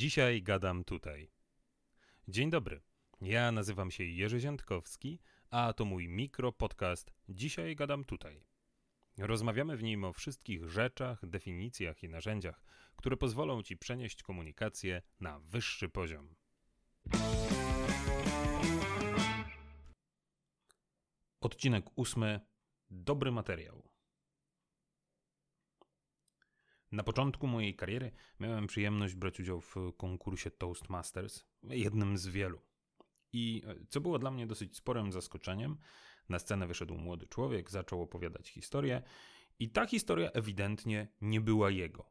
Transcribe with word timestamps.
Dzisiaj 0.00 0.42
gadam 0.42 0.84
tutaj. 0.84 1.30
Dzień 2.28 2.50
dobry. 2.50 2.80
Ja 3.20 3.52
nazywam 3.52 3.90
się 3.90 4.04
Jerzy 4.04 4.40
Ziętkowski, 4.40 5.20
a 5.50 5.72
to 5.72 5.84
mój 5.84 6.08
mikro 6.08 6.52
podcast 6.52 7.12
Dzisiaj 7.28 7.76
gadam 7.76 8.04
tutaj. 8.04 8.44
Rozmawiamy 9.18 9.76
w 9.76 9.82
nim 9.82 10.04
o 10.04 10.12
wszystkich 10.12 10.68
rzeczach, 10.70 11.26
definicjach 11.26 12.02
i 12.02 12.08
narzędziach, 12.08 12.64
które 12.96 13.16
pozwolą 13.16 13.62
ci 13.62 13.76
przenieść 13.76 14.22
komunikację 14.22 15.02
na 15.20 15.40
wyższy 15.40 15.88
poziom. 15.88 16.34
Odcinek 21.40 21.84
ósmy. 21.96 22.40
Dobry 22.90 23.32
materiał. 23.32 23.89
Na 26.92 27.02
początku 27.02 27.46
mojej 27.46 27.76
kariery 27.76 28.12
miałem 28.40 28.66
przyjemność 28.66 29.14
brać 29.14 29.40
udział 29.40 29.60
w 29.60 29.74
konkursie 29.96 30.50
Toastmasters, 30.50 31.44
jednym 31.62 32.18
z 32.18 32.26
wielu. 32.28 32.60
I 33.32 33.62
e, 33.66 33.74
co 33.88 34.00
było 34.00 34.18
dla 34.18 34.30
mnie 34.30 34.46
dosyć 34.46 34.76
sporym 34.76 35.12
zaskoczeniem, 35.12 35.76
na 36.28 36.38
scenę 36.38 36.66
wyszedł 36.66 36.98
młody 36.98 37.26
człowiek, 37.26 37.70
zaczął 37.70 38.02
opowiadać 38.02 38.48
historię, 38.48 39.02
i 39.58 39.70
ta 39.70 39.86
historia 39.86 40.30
ewidentnie 40.30 41.08
nie 41.20 41.40
była 41.40 41.70
jego. 41.70 42.10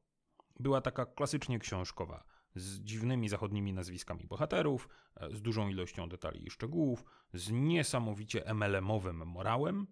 Była 0.59 0.81
taka 0.81 1.05
klasycznie 1.05 1.59
książkowa, 1.59 2.23
z 2.55 2.79
dziwnymi 2.79 3.29
zachodnimi 3.29 3.73
nazwiskami 3.73 4.27
bohaterów, 4.27 4.89
e, 5.15 5.35
z 5.35 5.41
dużą 5.41 5.69
ilością 5.69 6.09
detali 6.09 6.47
i 6.47 6.49
szczegółów, 6.49 7.05
z 7.33 7.51
niesamowicie 7.51 8.43
MLM-owym 8.45 9.25
morałem, 9.25 9.87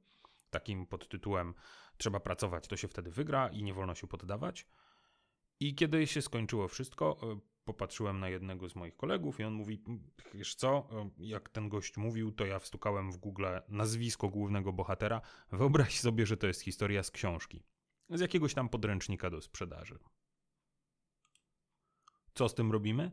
takim 0.50 0.86
pod 0.86 1.08
tytułem 1.08 1.54
Trzeba 1.98 2.20
pracować, 2.20 2.68
to 2.68 2.78
się 2.78 2.88
wtedy 2.88 3.12
wygra 3.12 3.50
i 3.50 3.64
nie 3.64 3.74
wolno 3.74 3.96
się 3.96 4.08
poddawać. 4.08 4.68
I 5.59 5.76
kiedy 5.76 6.08
się 6.08 6.22
skończyło 6.22 6.67
wszystko, 6.67 7.17
e, 7.23 7.39
popatrzyłem 7.66 8.20
na 8.20 8.30
jednego 8.30 8.70
z 8.70 8.76
moich 8.76 8.98
kolegów 8.98 9.39
i 9.39 9.44
on 9.44 9.54
mówi: 9.54 9.84
Wiesz 10.34 10.56
co, 10.56 10.89
e, 10.92 11.09
jak 11.17 11.50
ten 11.50 11.70
gość 11.70 11.98
mówił, 11.98 12.31
to 12.31 12.45
ja 12.45 12.59
wstukałem 12.59 13.12
w 13.12 13.17
Google 13.17 13.45
nazwisko 13.67 14.30
głównego 14.30 14.73
bohatera. 14.73 15.22
Wyobraź 15.52 16.00
sobie, 16.00 16.26
że 16.26 16.38
to 16.38 16.48
jest 16.48 16.62
historia 16.62 17.04
z 17.04 17.12
książki, 17.12 17.64
z 18.09 18.20
jakiegoś 18.20 18.54
tam 18.54 18.70
podręcznika 18.70 19.30
do 19.30 19.42
sprzedaży. 19.42 20.00
Co 22.34 22.50
z 22.50 22.56
tym 22.56 22.72
robimy? 22.72 23.11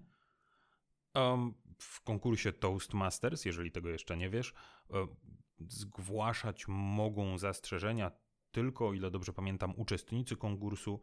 Um, 1.14 1.54
w 1.78 2.00
konkursie 2.00 2.52
Toastmasters, 2.52 3.44
jeżeli 3.44 3.72
tego 3.72 3.88
jeszcze 3.88 4.16
nie 4.16 4.30
wiesz, 4.30 4.54
um, 4.88 5.16
zgłaszać 5.58 6.64
mogą 6.68 7.38
zastrzeżenia 7.38 8.10
tylko, 8.54 8.88
o 8.88 8.92
ile 8.92 9.10
dobrze 9.10 9.32
pamiętam, 9.32 9.74
uczestnicy 9.76 10.36
konkursu 10.36 11.00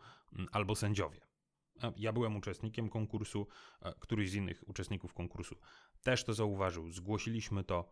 albo 0.51 0.75
sędziowie. 0.75 1.21
Ja 1.95 2.13
byłem 2.13 2.35
uczestnikiem 2.35 2.89
konkursu, 2.89 3.47
któryś 3.99 4.31
z 4.31 4.35
innych 4.35 4.63
uczestników 4.67 5.13
konkursu 5.13 5.55
też 6.03 6.23
to 6.23 6.33
zauważył. 6.33 6.91
Zgłosiliśmy 6.91 7.63
to. 7.63 7.89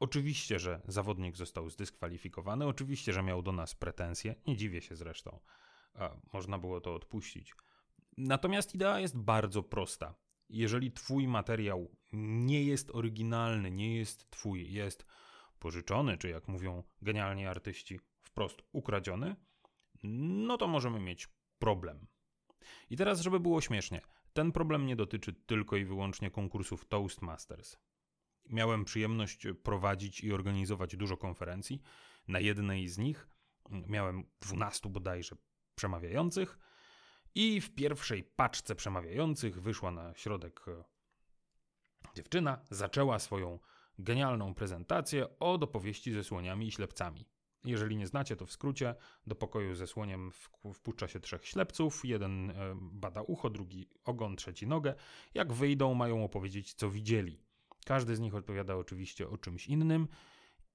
Oczywiście, 0.00 0.58
że 0.58 0.80
zawodnik 0.88 1.36
został 1.36 1.70
zdyskwalifikowany, 1.70 2.66
oczywiście, 2.66 3.12
że 3.12 3.22
miał 3.22 3.42
do 3.42 3.52
nas 3.52 3.74
pretensje, 3.74 4.34
nie 4.46 4.56
dziwię 4.56 4.80
się 4.80 4.96
zresztą. 4.96 5.40
Można 6.32 6.58
było 6.58 6.80
to 6.80 6.94
odpuścić. 6.94 7.54
Natomiast 8.16 8.74
idea 8.74 9.00
jest 9.00 9.18
bardzo 9.18 9.62
prosta. 9.62 10.14
Jeżeli 10.48 10.92
Twój 10.92 11.28
materiał 11.28 11.96
nie 12.12 12.64
jest 12.64 12.90
oryginalny, 12.90 13.70
nie 13.70 13.96
jest 13.96 14.30
Twój, 14.30 14.72
jest 14.72 15.06
pożyczony, 15.58 16.18
czy 16.18 16.28
jak 16.28 16.48
mówią 16.48 16.82
genialni 17.02 17.46
artyści, 17.46 18.00
wprost 18.32 18.62
ukradziony, 18.72 19.36
no 20.02 20.56
to 20.56 20.68
możemy 20.68 21.00
mieć 21.00 21.28
problem. 21.58 22.06
I 22.90 22.96
teraz, 22.96 23.20
żeby 23.20 23.40
było 23.40 23.60
śmiesznie, 23.60 24.00
ten 24.32 24.52
problem 24.52 24.86
nie 24.86 24.96
dotyczy 24.96 25.32
tylko 25.32 25.76
i 25.76 25.84
wyłącznie 25.84 26.30
konkursów 26.30 26.88
Toastmasters. 26.88 27.76
Miałem 28.50 28.84
przyjemność 28.84 29.46
prowadzić 29.62 30.20
i 30.20 30.32
organizować 30.32 30.96
dużo 30.96 31.16
konferencji. 31.16 31.82
Na 32.28 32.40
jednej 32.40 32.88
z 32.88 32.98
nich 32.98 33.28
miałem 33.70 34.24
12 34.40 34.88
bodajże 34.88 35.36
przemawiających, 35.74 36.58
i 37.34 37.60
w 37.60 37.74
pierwszej 37.74 38.22
paczce 38.22 38.74
przemawiających 38.74 39.62
wyszła 39.62 39.90
na 39.90 40.14
środek 40.14 40.64
e, 40.68 40.84
dziewczyna, 42.14 42.64
zaczęła 42.70 43.18
swoją 43.18 43.58
genialną 43.98 44.54
prezentację 44.54 45.38
od 45.38 45.62
opowieści 45.62 46.12
ze 46.12 46.24
słoniami 46.24 46.66
i 46.66 46.72
ślepcami. 46.72 47.28
Jeżeli 47.64 47.96
nie 47.96 48.06
znacie, 48.06 48.36
to 48.36 48.46
w 48.46 48.52
skrócie 48.52 48.94
do 49.26 49.34
pokoju 49.34 49.74
ze 49.74 49.86
słoniem 49.86 50.30
wpuszcza 50.74 51.08
się 51.08 51.20
trzech 51.20 51.46
ślepców. 51.46 52.04
Jeden 52.04 52.50
e, 52.50 52.54
bada 52.80 53.22
ucho, 53.22 53.50
drugi 53.50 53.88
ogon, 54.04 54.36
trzeci 54.36 54.66
nogę. 54.66 54.94
Jak 55.34 55.52
wyjdą, 55.52 55.94
mają 55.94 56.24
opowiedzieć, 56.24 56.74
co 56.74 56.90
widzieli. 56.90 57.42
Każdy 57.86 58.16
z 58.16 58.20
nich 58.20 58.34
odpowiada 58.34 58.76
oczywiście 58.76 59.28
o 59.28 59.38
czymś 59.38 59.66
innym 59.66 60.08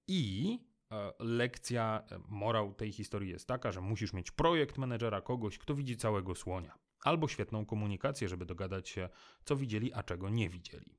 i 0.07 0.59
e, 0.91 1.13
lekcja, 1.19 2.03
e, 2.11 2.19
morał 2.29 2.73
tej 2.73 2.91
historii 2.91 3.29
jest 3.29 3.47
taka, 3.47 3.71
że 3.71 3.81
musisz 3.81 4.13
mieć 4.13 4.31
projekt 4.31 4.77
menedżera, 4.77 5.21
kogoś, 5.21 5.57
kto 5.57 5.75
widzi 5.75 5.97
całego 5.97 6.35
słonia. 6.35 6.77
Albo 7.03 7.27
świetną 7.27 7.65
komunikację, 7.65 8.29
żeby 8.29 8.45
dogadać 8.45 8.89
się, 8.89 9.09
co 9.45 9.55
widzieli, 9.55 9.93
a 9.93 10.03
czego 10.03 10.29
nie 10.29 10.49
widzieli. 10.49 10.97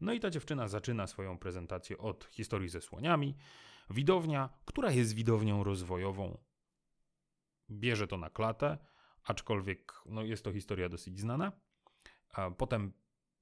No 0.00 0.12
i 0.12 0.20
ta 0.20 0.30
dziewczyna 0.30 0.68
zaczyna 0.68 1.06
swoją 1.06 1.38
prezentację 1.38 1.98
od 1.98 2.24
historii 2.24 2.68
ze 2.68 2.80
słoniami. 2.80 3.36
Widownia, 3.92 4.48
która 4.64 4.90
jest 4.90 5.14
widownią 5.14 5.64
rozwojową, 5.64 6.38
bierze 7.70 8.06
to 8.06 8.16
na 8.16 8.30
klatę, 8.30 8.78
aczkolwiek 9.24 9.92
no, 10.06 10.22
jest 10.22 10.44
to 10.44 10.52
historia 10.52 10.88
dosyć 10.88 11.20
znana. 11.20 11.52
Potem 12.58 12.92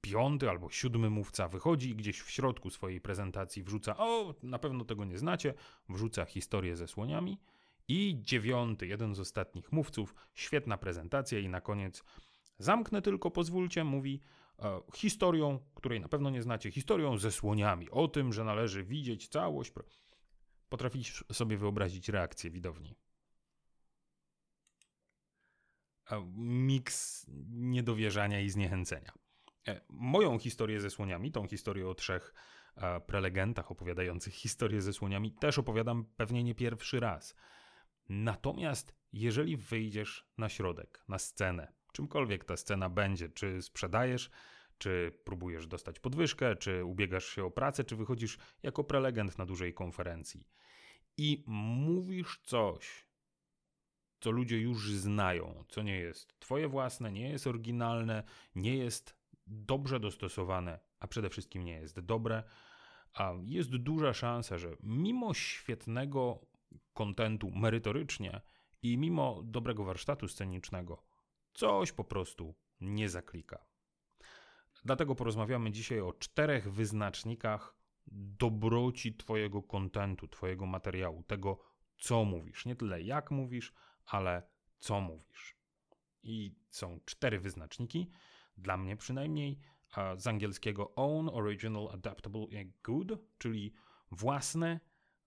piąty 0.01 0.49
albo 0.49 0.69
siódmy 0.69 1.09
mówca 1.09 1.47
wychodzi 1.47 1.89
i 1.89 1.95
gdzieś 1.95 2.21
w 2.21 2.31
środku 2.31 2.69
swojej 2.69 3.01
prezentacji 3.01 3.63
wrzuca, 3.63 3.97
o, 3.97 4.35
na 4.43 4.59
pewno 4.59 4.85
tego 4.85 5.05
nie 5.05 5.17
znacie, 5.17 5.53
wrzuca 5.89 6.25
historię 6.25 6.75
ze 6.75 6.87
słoniami. 6.87 7.37
I 7.87 8.17
dziewiąty, 8.21 8.87
jeden 8.87 9.15
z 9.15 9.19
ostatnich 9.19 9.71
mówców, 9.71 10.15
świetna 10.33 10.77
prezentacja 10.77 11.39
i 11.39 11.49
na 11.49 11.61
koniec 11.61 12.03
Zamknę 12.61 13.01
tylko, 13.01 13.31
pozwólcie, 13.31 13.83
mówi 13.83 14.19
e, 14.59 14.81
historią, 14.95 15.59
której 15.75 16.01
na 16.01 16.07
pewno 16.07 16.29
nie 16.29 16.41
znacie, 16.41 16.71
historią 16.71 17.17
ze 17.17 17.31
słoniami, 17.31 17.89
o 17.89 18.07
tym, 18.07 18.33
że 18.33 18.43
należy 18.43 18.83
widzieć 18.83 19.27
całość. 19.27 19.73
Potrafisz 20.71 21.25
sobie 21.33 21.57
wyobrazić 21.57 22.09
reakcję 22.09 22.51
widowni. 22.51 22.95
Miks 26.35 27.25
niedowierzania 27.49 28.41
i 28.41 28.49
zniechęcenia. 28.49 29.11
E, 29.67 29.81
moją 29.89 30.39
historię 30.39 30.81
ze 30.81 30.89
słoniami, 30.89 31.31
tą 31.31 31.47
historię 31.47 31.87
o 31.87 31.95
trzech 31.95 32.33
e, 32.75 32.99
prelegentach 32.99 33.71
opowiadających 33.71 34.33
historię 34.33 34.81
ze 34.81 34.93
słoniami, 34.93 35.31
też 35.31 35.59
opowiadam 35.59 36.05
pewnie 36.17 36.43
nie 36.43 36.55
pierwszy 36.55 36.99
raz. 36.99 37.35
Natomiast 38.09 38.95
jeżeli 39.13 39.57
wyjdziesz 39.57 40.31
na 40.37 40.49
środek, 40.49 41.03
na 41.07 41.19
scenę, 41.19 41.73
czymkolwiek 41.93 42.45
ta 42.45 42.57
scena 42.57 42.89
będzie, 42.89 43.29
czy 43.29 43.61
sprzedajesz, 43.61 44.29
czy 44.81 45.19
próbujesz 45.23 45.67
dostać 45.67 45.99
podwyżkę, 45.99 46.55
czy 46.55 46.85
ubiegasz 46.85 47.25
się 47.25 47.45
o 47.45 47.51
pracę, 47.51 47.83
czy 47.83 47.95
wychodzisz 47.95 48.37
jako 48.63 48.83
prelegent 48.83 49.37
na 49.37 49.45
dużej 49.45 49.73
konferencji 49.73 50.47
i 51.17 51.43
mówisz 51.47 52.39
coś, 52.43 53.07
co 54.19 54.31
ludzie 54.31 54.59
już 54.59 54.91
znają, 54.93 55.63
co 55.69 55.81
nie 55.81 55.95
jest 55.95 56.39
twoje 56.39 56.67
własne, 56.67 57.11
nie 57.11 57.29
jest 57.29 57.47
oryginalne, 57.47 58.23
nie 58.55 58.77
jest 58.77 59.15
dobrze 59.47 59.99
dostosowane, 59.99 60.79
a 60.99 61.07
przede 61.07 61.29
wszystkim 61.29 61.63
nie 61.63 61.73
jest 61.73 61.99
dobre, 61.99 62.43
a 63.13 63.33
jest 63.43 63.75
duża 63.75 64.13
szansa, 64.13 64.57
że 64.57 64.75
mimo 64.83 65.33
świetnego 65.33 66.47
kontentu 66.93 67.51
merytorycznie 67.51 68.41
i 68.81 68.97
mimo 68.97 69.41
dobrego 69.43 69.83
warsztatu 69.83 70.27
scenicznego, 70.27 71.03
coś 71.53 71.91
po 71.91 72.03
prostu 72.03 72.55
nie 72.79 73.09
zaklika. 73.09 73.70
Dlatego 74.83 75.15
porozmawiamy 75.15 75.71
dzisiaj 75.71 75.99
o 76.01 76.13
czterech 76.13 76.73
wyznacznikach 76.73 77.75
dobroci 78.11 79.15
Twojego 79.15 79.63
kontentu, 79.63 80.27
Twojego 80.27 80.65
materiału, 80.65 81.23
tego, 81.23 81.59
co 81.97 82.25
mówisz. 82.25 82.65
Nie 82.65 82.75
tyle 82.75 83.01
jak 83.01 83.31
mówisz, 83.31 83.73
ale 84.05 84.43
co 84.79 85.01
mówisz. 85.01 85.55
I 86.23 86.55
są 86.69 86.99
cztery 87.05 87.39
wyznaczniki, 87.39 88.09
dla 88.57 88.77
mnie 88.77 88.97
przynajmniej, 88.97 89.59
z 90.17 90.27
angielskiego 90.27 90.95
Own, 90.95 91.29
Original, 91.29 91.89
Adaptable 91.91 92.41
and 92.59 92.73
Good, 92.83 93.11
czyli 93.37 93.73
własny, 94.11 94.79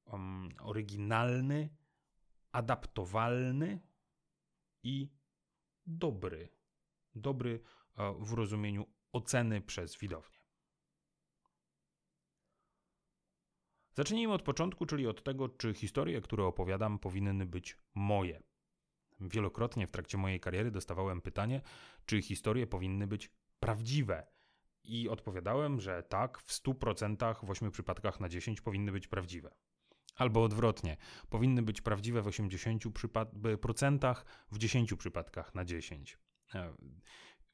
um, 0.04 0.48
oryginalny, 0.60 1.68
adaptowalny 2.52 3.80
i 4.82 5.10
dobry. 5.86 6.48
Dobry 7.14 7.60
e, 7.96 8.14
w 8.18 8.32
rozumieniu 8.32 8.93
oceny 9.14 9.60
przez 9.60 9.98
widownię. 9.98 10.38
Zacznijmy 13.94 14.32
od 14.32 14.42
początku, 14.42 14.86
czyli 14.86 15.06
od 15.06 15.24
tego, 15.24 15.48
czy 15.48 15.74
historie, 15.74 16.20
które 16.20 16.44
opowiadam, 16.44 16.98
powinny 16.98 17.46
być 17.46 17.78
moje. 17.94 18.42
Wielokrotnie 19.20 19.86
w 19.86 19.90
trakcie 19.90 20.18
mojej 20.18 20.40
kariery 20.40 20.70
dostawałem 20.70 21.20
pytanie, 21.20 21.62
czy 22.06 22.22
historie 22.22 22.66
powinny 22.66 23.06
być 23.06 23.30
prawdziwe? 23.60 24.26
I 24.84 25.08
odpowiadałem, 25.08 25.80
że 25.80 26.02
tak, 26.02 26.38
w 26.38 26.62
100% 26.62 27.46
w 27.46 27.50
8 27.50 27.70
przypadkach 27.70 28.20
na 28.20 28.28
10 28.28 28.60
powinny 28.60 28.92
być 28.92 29.08
prawdziwe. 29.08 29.54
Albo 30.16 30.42
odwrotnie, 30.42 30.96
powinny 31.28 31.62
być 31.62 31.80
prawdziwe 31.80 32.22
w 32.22 32.26
80%, 32.26 34.24
w 34.50 34.58
10 34.58 34.94
przypadkach 34.94 35.54
na 35.54 35.64
10. 35.64 36.18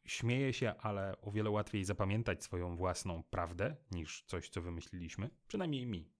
E, 0.07 0.09
śmieję 0.09 0.53
się, 0.53 0.75
ale 0.79 1.21
o 1.21 1.31
wiele 1.31 1.51
łatwiej 1.51 1.85
zapamiętać 1.85 2.45
swoją 2.45 2.77
własną 2.77 3.23
prawdę 3.23 3.77
niż 3.91 4.23
coś, 4.23 4.49
co 4.49 4.63
wymyśliliśmy, 4.63 5.31
przynajmniej 5.49 5.87
mi. 5.87 6.11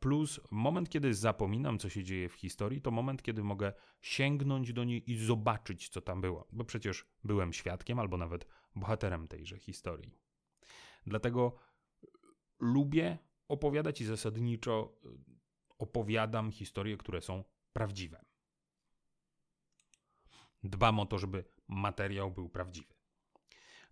Plus 0.00 0.40
moment, 0.50 0.88
kiedy 0.88 1.14
zapominam, 1.14 1.78
co 1.78 1.88
się 1.88 2.04
dzieje 2.04 2.28
w 2.28 2.34
historii, 2.34 2.80
to 2.80 2.90
moment, 2.90 3.22
kiedy 3.22 3.42
mogę 3.42 3.72
sięgnąć 4.00 4.72
do 4.72 4.84
niej 4.84 5.10
i 5.10 5.16
zobaczyć, 5.16 5.88
co 5.88 6.00
tam 6.00 6.20
było, 6.20 6.48
bo 6.52 6.64
przecież 6.64 7.06
byłem 7.24 7.52
świadkiem 7.52 7.98
albo 7.98 8.16
nawet 8.16 8.46
bohaterem 8.74 9.28
tejże 9.28 9.58
historii. 9.58 10.12
Dlatego 11.06 11.56
lubię 12.58 13.18
opowiadać 13.48 14.00
i 14.00 14.04
zasadniczo 14.04 14.98
y, 15.04 15.08
opowiadam 15.78 16.52
historie, 16.52 16.96
które 16.96 17.20
są 17.20 17.44
prawdziwe. 17.72 18.24
Dbam 20.64 21.00
o 21.00 21.06
to, 21.06 21.18
żeby 21.18 21.44
materiał 21.68 22.30
był 22.30 22.48
prawdziwy. 22.48 22.94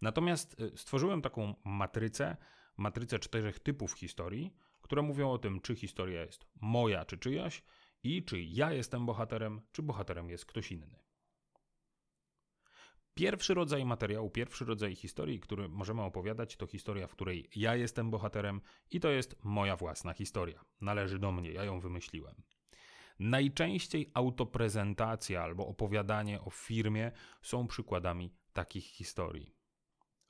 Natomiast 0.02 0.60
y, 0.60 0.72
stworzyłem 0.76 1.22
taką 1.22 1.54
matrycę, 1.64 2.36
matrycę 2.76 3.18
czterech 3.18 3.58
typów 3.58 3.92
historii, 3.92 4.56
które 4.82 5.02
mówią 5.02 5.30
o 5.30 5.38
tym, 5.38 5.60
czy 5.60 5.76
historia 5.76 6.24
jest 6.24 6.46
moja, 6.60 7.04
czy 7.04 7.18
czyjaś 7.18 7.62
i 8.02 8.24
czy 8.24 8.42
ja 8.42 8.72
jestem 8.72 9.06
bohaterem, 9.06 9.60
czy 9.72 9.82
bohaterem 9.82 10.30
jest 10.30 10.46
ktoś 10.46 10.72
inny. 10.72 10.98
Pierwszy 13.14 13.54
rodzaj 13.54 13.84
materiału, 13.84 14.30
pierwszy 14.30 14.64
rodzaj 14.64 14.94
historii, 14.94 15.40
który 15.40 15.68
możemy 15.68 16.02
opowiadać, 16.02 16.56
to 16.56 16.66
historia, 16.66 17.06
w 17.06 17.12
której 17.12 17.48
ja 17.56 17.76
jestem 17.76 18.10
bohaterem 18.10 18.60
i 18.90 19.00
to 19.00 19.10
jest 19.10 19.44
moja 19.44 19.76
własna 19.76 20.12
historia. 20.12 20.64
Należy 20.80 21.18
do 21.18 21.32
mnie, 21.32 21.52
ja 21.52 21.64
ją 21.64 21.80
wymyśliłem. 21.80 22.42
Najczęściej 23.18 24.10
autoprezentacja 24.14 25.42
albo 25.42 25.66
opowiadanie 25.66 26.40
o 26.40 26.50
firmie 26.50 27.12
są 27.42 27.66
przykładami 27.66 28.34
takich 28.52 28.84
historii. 28.84 29.54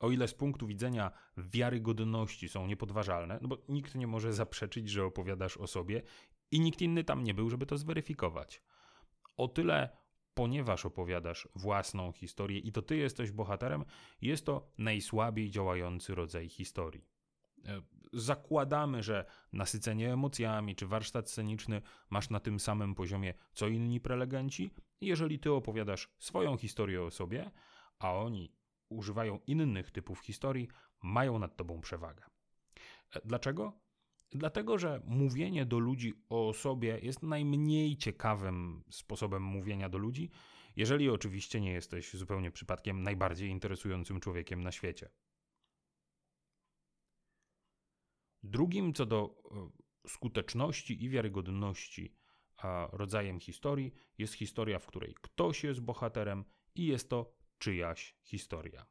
O 0.00 0.10
ile 0.10 0.28
z 0.28 0.34
punktu 0.34 0.66
widzenia 0.66 1.12
wiarygodności 1.36 2.48
są 2.48 2.66
niepodważalne, 2.66 3.38
no 3.42 3.48
bo 3.48 3.58
nikt 3.68 3.94
nie 3.94 4.06
może 4.06 4.32
zaprzeczyć, 4.32 4.90
że 4.90 5.04
opowiadasz 5.04 5.56
o 5.56 5.66
sobie 5.66 6.02
i 6.50 6.60
nikt 6.60 6.82
inny 6.82 7.04
tam 7.04 7.24
nie 7.24 7.34
był, 7.34 7.50
żeby 7.50 7.66
to 7.66 7.78
zweryfikować. 7.78 8.62
O 9.36 9.48
tyle, 9.48 9.96
ponieważ 10.34 10.86
opowiadasz 10.86 11.48
własną 11.54 12.12
historię 12.12 12.58
i 12.58 12.72
to 12.72 12.82
ty 12.82 12.96
jesteś 12.96 13.30
bohaterem, 13.30 13.84
jest 14.22 14.46
to 14.46 14.72
najsłabiej 14.78 15.50
działający 15.50 16.14
rodzaj 16.14 16.48
historii. 16.48 17.13
E, 17.66 17.82
zakładamy, 18.12 19.02
że 19.02 19.24
nasycenie 19.52 20.12
emocjami 20.12 20.76
czy 20.76 20.86
warsztat 20.86 21.30
sceniczny 21.30 21.82
masz 22.10 22.30
na 22.30 22.40
tym 22.40 22.60
samym 22.60 22.94
poziomie 22.94 23.34
co 23.52 23.68
inni 23.68 24.00
prelegenci. 24.00 24.70
Jeżeli 25.00 25.38
ty 25.38 25.52
opowiadasz 25.52 26.08
swoją 26.18 26.56
historię 26.56 27.02
o 27.02 27.10
sobie, 27.10 27.50
a 27.98 28.12
oni 28.12 28.52
używają 28.88 29.38
innych 29.46 29.90
typów 29.90 30.20
historii, 30.20 30.68
mają 31.02 31.38
nad 31.38 31.56
tobą 31.56 31.80
przewagę. 31.80 32.24
E, 33.14 33.20
dlaczego? 33.24 33.72
Dlatego, 34.30 34.78
że 34.78 35.00
mówienie 35.04 35.66
do 35.66 35.78
ludzi 35.78 36.14
o 36.28 36.52
sobie 36.52 36.98
jest 37.02 37.22
najmniej 37.22 37.96
ciekawym 37.96 38.84
sposobem 38.90 39.42
mówienia 39.42 39.88
do 39.88 39.98
ludzi, 39.98 40.30
jeżeli 40.76 41.10
oczywiście 41.10 41.60
nie 41.60 41.72
jesteś 41.72 42.14
zupełnie 42.14 42.50
przypadkiem 42.50 43.02
najbardziej 43.02 43.50
interesującym 43.50 44.20
człowiekiem 44.20 44.62
na 44.62 44.72
świecie. 44.72 45.08
Drugim 48.44 48.92
co 48.92 49.06
do 49.06 49.42
e, 50.04 50.08
skuteczności 50.08 51.04
i 51.04 51.08
wiarygodności 51.08 52.14
rodzajem 52.92 53.40
historii 53.40 53.94
jest 54.18 54.34
historia, 54.34 54.78
w 54.78 54.86
której 54.86 55.14
ktoś 55.20 55.64
jest 55.64 55.80
bohaterem 55.80 56.44
i 56.74 56.86
jest 56.86 57.10
to 57.10 57.34
czyjaś 57.58 58.16
historia. 58.22 58.86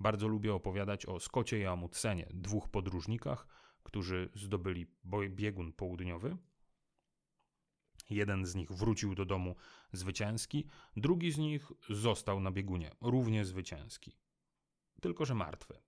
Bardzo 0.00 0.28
lubię 0.28 0.54
opowiadać 0.54 1.06
o 1.06 1.20
Scottie 1.20 1.58
i 1.58 1.64
Amudsenie, 1.64 2.28
dwóch 2.30 2.68
podróżnikach, 2.68 3.46
którzy 3.82 4.30
zdobyli 4.34 4.86
biegun 5.28 5.72
południowy. 5.72 6.36
Jeden 8.10 8.46
z 8.46 8.54
nich 8.54 8.72
wrócił 8.72 9.14
do 9.14 9.24
domu 9.24 9.56
zwycięski, 9.92 10.66
drugi 10.96 11.32
z 11.32 11.38
nich 11.38 11.72
został 11.90 12.40
na 12.40 12.50
biegunie, 12.50 12.90
równie 13.00 13.44
zwycięski. 13.44 14.16
Tylko, 15.00 15.24
że 15.24 15.34
martwy. 15.34 15.85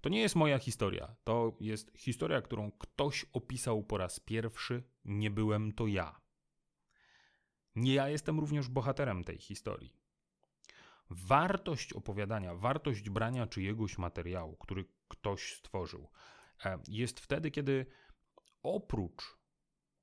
To 0.00 0.08
nie 0.08 0.20
jest 0.20 0.36
moja 0.36 0.58
historia. 0.58 1.16
To 1.24 1.56
jest 1.60 1.92
historia, 1.96 2.42
którą 2.42 2.72
ktoś 2.72 3.26
opisał 3.32 3.82
po 3.82 3.98
raz 3.98 4.20
pierwszy. 4.20 4.82
Nie 5.04 5.30
byłem 5.30 5.72
to 5.72 5.86
ja. 5.86 6.20
Nie 7.76 7.94
ja 7.94 8.08
jestem 8.08 8.40
również 8.40 8.68
bohaterem 8.68 9.24
tej 9.24 9.38
historii. 9.38 9.96
Wartość 11.10 11.92
opowiadania, 11.92 12.54
wartość 12.54 13.10
brania 13.10 13.46
czyjegoś 13.46 13.98
materiału, 13.98 14.56
który 14.56 14.84
ktoś 15.08 15.54
stworzył, 15.54 16.08
e, 16.64 16.78
jest 16.88 17.20
wtedy, 17.20 17.50
kiedy 17.50 17.86
oprócz 18.62 19.38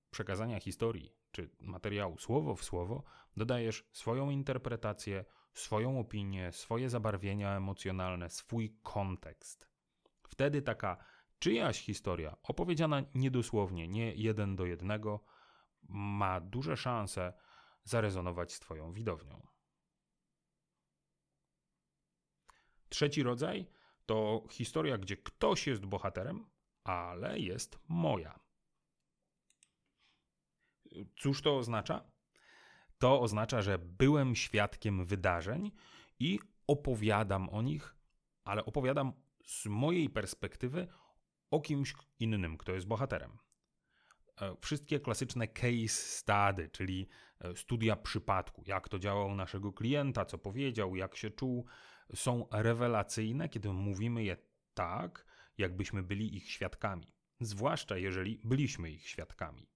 przekazania 0.09 0.59
historii 0.59 1.15
czy 1.31 1.49
materiału 1.59 2.17
słowo 2.17 2.55
w 2.55 2.63
słowo, 2.63 3.03
dodajesz 3.37 3.87
swoją 3.91 4.29
interpretację, 4.29 5.25
swoją 5.53 5.99
opinię, 5.99 6.51
swoje 6.51 6.89
zabarwienia 6.89 7.57
emocjonalne, 7.57 8.29
swój 8.29 8.77
kontekst. 8.83 9.76
Wtedy 10.27 10.61
taka 10.61 10.97
czyjaś 11.39 11.81
historia, 11.81 12.37
opowiedziana 12.43 13.03
niedosłownie, 13.15 13.87
nie 13.87 14.15
jeden 14.15 14.55
do 14.55 14.65
jednego, 14.65 15.23
ma 15.89 16.41
duże 16.41 16.77
szanse 16.77 17.33
zarezonować 17.83 18.53
z 18.53 18.59
Twoją 18.59 18.93
widownią. 18.93 19.47
Trzeci 22.89 23.23
rodzaj 23.23 23.67
to 24.05 24.43
historia, 24.51 24.97
gdzie 24.97 25.17
ktoś 25.17 25.67
jest 25.67 25.85
bohaterem, 25.85 26.45
ale 26.83 27.39
jest 27.39 27.79
moja. 27.87 28.39
Cóż 31.17 31.41
to 31.41 31.57
oznacza? 31.57 32.11
To 32.97 33.21
oznacza, 33.21 33.61
że 33.61 33.79
byłem 33.79 34.35
świadkiem 34.35 35.05
wydarzeń 35.05 35.71
i 36.19 36.39
opowiadam 36.67 37.49
o 37.49 37.61
nich, 37.61 37.95
ale 38.43 38.65
opowiadam 38.65 39.13
z 39.47 39.65
mojej 39.65 40.09
perspektywy 40.09 40.87
o 41.51 41.61
kimś 41.61 41.93
innym, 42.19 42.57
kto 42.57 42.71
jest 42.71 42.87
bohaterem. 42.87 43.37
E, 44.41 44.55
wszystkie 44.61 44.99
klasyczne 44.99 45.47
case 45.47 45.87
study, 45.87 46.69
czyli 46.69 47.07
e, 47.39 47.55
studia 47.55 47.95
przypadku, 47.95 48.63
jak 48.65 48.89
to 48.89 48.99
działał 48.99 49.35
naszego 49.35 49.73
klienta, 49.73 50.25
co 50.25 50.37
powiedział, 50.37 50.95
jak 50.95 51.15
się 51.15 51.31
czuł, 51.31 51.65
są 52.15 52.47
rewelacyjne, 52.51 53.49
kiedy 53.49 53.69
mówimy 53.69 54.23
je 54.23 54.37
tak, 54.73 55.25
jakbyśmy 55.57 56.03
byli 56.03 56.35
ich 56.35 56.51
świadkami. 56.51 57.13
Zwłaszcza 57.39 57.97
jeżeli 57.97 58.41
byliśmy 58.43 58.91
ich 58.91 59.07
świadkami. 59.07 59.67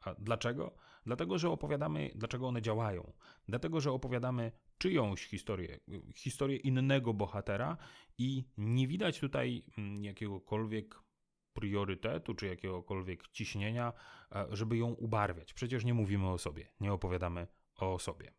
A 0.00 0.14
dlaczego? 0.14 0.76
Dlatego, 1.06 1.38
że 1.38 1.50
opowiadamy, 1.50 2.10
dlaczego 2.14 2.48
one 2.48 2.62
działają. 2.62 3.12
Dlatego, 3.48 3.80
że 3.80 3.92
opowiadamy 3.92 4.52
czyjąś 4.78 5.26
historię, 5.26 5.80
historię 6.14 6.56
innego 6.56 7.14
bohatera 7.14 7.76
i 8.18 8.44
nie 8.56 8.88
widać 8.88 9.20
tutaj 9.20 9.64
mm, 9.78 10.04
jakiegokolwiek 10.04 10.94
priorytetu 11.52 12.34
czy 12.34 12.46
jakiegokolwiek 12.46 13.28
ciśnienia, 13.28 13.92
e, 14.32 14.46
żeby 14.50 14.76
ją 14.76 14.86
ubarwiać. 14.86 15.52
Przecież 15.54 15.84
nie 15.84 15.94
mówimy 15.94 16.30
o 16.30 16.38
sobie, 16.38 16.72
nie 16.80 16.92
opowiadamy 16.92 17.46
o 17.76 17.98
sobie. 17.98 18.34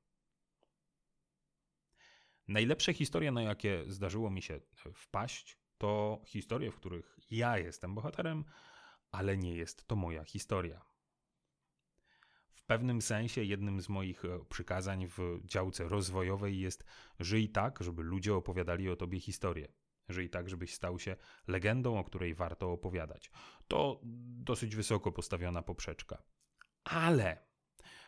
Najlepsze 2.47 2.93
historie, 2.93 3.31
na 3.31 3.41
jakie 3.41 3.83
zdarzyło 3.87 4.29
mi 4.29 4.41
się 4.41 4.59
wpaść, 4.93 5.57
to 5.77 6.21
historie, 6.25 6.71
w 6.71 6.75
których 6.75 7.19
ja 7.31 7.57
jestem 7.57 7.95
bohaterem, 7.95 8.45
ale 9.11 9.37
nie 9.37 9.55
jest 9.55 9.87
to 9.87 9.95
moja 9.95 10.23
historia. 10.23 10.85
Pewnym 12.67 13.01
sensie 13.01 13.43
jednym 13.43 13.81
z 13.81 13.89
moich 13.89 14.25
e, 14.25 14.39
przykazań 14.49 15.07
w 15.07 15.39
działce 15.45 15.89
rozwojowej 15.89 16.59
jest 16.59 16.83
żyj 17.19 17.49
tak, 17.49 17.79
żeby 17.81 18.03
ludzie 18.03 18.35
opowiadali 18.35 18.89
o 18.89 18.95
tobie 18.95 19.19
historię. 19.19 19.67
Żyj 20.09 20.29
tak, 20.29 20.49
żebyś 20.49 20.73
stał 20.73 20.99
się 20.99 21.15
legendą, 21.47 21.99
o 21.99 22.03
której 22.03 22.35
warto 22.35 22.71
opowiadać. 22.71 23.31
To 23.67 24.01
dosyć 24.43 24.75
wysoko 24.75 25.11
postawiona 25.11 25.61
poprzeczka. 25.61 26.23
Ale 26.83 27.47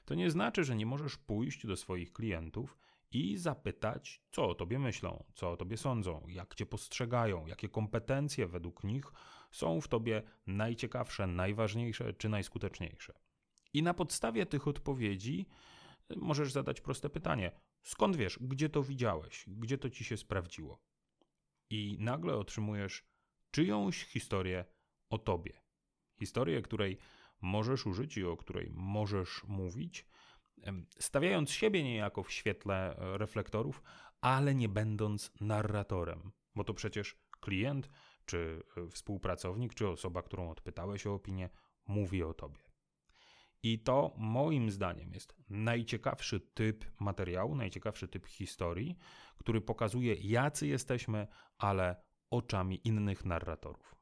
to 0.06 0.16
nie 0.16 0.32
znaczy, 0.32 0.64
że 0.64 0.76
nie 0.76 0.86
możesz 0.86 1.18
pójść 1.18 1.68
do 1.68 1.78
swoich 1.78 2.14
klientów 2.14 2.78
i 3.12 3.38
zapytać, 3.38 4.22
co 4.32 4.50
o 4.50 4.56
tobie 4.56 4.80
myślą, 4.80 5.24
co 5.36 5.52
o 5.52 5.58
tobie 5.58 5.78
sądzą, 5.78 6.26
jak 6.28 6.56
cię 6.56 6.66
postrzegają, 6.66 7.46
jakie 7.46 7.70
kompetencje 7.70 8.48
według 8.48 8.84
nich 8.84 9.06
są 9.52 9.82
w 9.82 9.88
tobie 9.88 10.24
najciekawsze, 10.48 11.28
najważniejsze 11.28 12.14
czy 12.14 12.30
najskuteczniejsze. 12.30 13.29
I 13.74 13.84
na 13.84 13.94
podstawie 13.94 14.46
tych 14.46 14.68
odpowiedzi 14.68 15.46
możesz 16.16 16.52
zadać 16.52 16.82
proste 16.82 17.10
pytanie: 17.10 17.52
Skąd 17.84 18.16
wiesz, 18.16 18.40
gdzie 18.42 18.70
to 18.70 18.84
widziałeś, 18.84 19.46
gdzie 19.48 19.78
to 19.78 19.90
ci 19.90 20.04
się 20.04 20.18
sprawdziło? 20.18 20.82
I 21.70 21.98
nagle 22.00 22.36
otrzymujesz 22.36 23.04
czyjąś 23.52 24.04
historię 24.04 24.66
o 25.10 25.18
tobie. 25.18 25.62
Historię, 26.20 26.62
której 26.62 26.98
możesz 27.42 27.86
użyć 27.86 28.18
i 28.18 28.26
o 28.26 28.38
której 28.38 28.72
możesz 28.74 29.44
mówić, 29.44 30.06
stawiając 31.00 31.52
siebie 31.52 31.84
niejako 31.84 32.24
w 32.24 32.32
świetle 32.32 32.98
e, 32.98 33.18
reflektorów, 33.18 33.84
ale 34.22 34.56
nie 34.56 34.70
będąc 34.70 35.32
narratorem, 35.42 36.32
bo 36.56 36.64
to 36.64 36.74
przecież 36.74 37.18
klient, 37.40 37.90
czy 38.26 38.64
e, 38.78 38.90
współpracownik, 38.90 39.74
czy 39.74 39.88
osoba, 39.88 40.22
którą 40.22 40.50
odpytałeś 40.50 41.08
o 41.08 41.14
opinię, 41.14 41.50
mówi 41.88 42.24
o 42.24 42.34
tobie. 42.34 42.69
I 43.64 43.80
to 43.80 44.14
moim 44.18 44.72
zdaniem 44.72 45.14
jest 45.14 45.36
najciekawszy 45.50 46.40
typ 46.40 46.86
materiału, 47.00 47.56
najciekawszy 47.56 48.08
typ 48.08 48.28
historii, 48.28 48.98
który 49.38 49.62
pokazuje, 49.62 50.14
jacy 50.14 50.68
jesteśmy, 50.68 51.28
ale 51.58 52.04
oczami 52.30 52.88
innych 52.88 53.26
narratorów. 53.26 53.96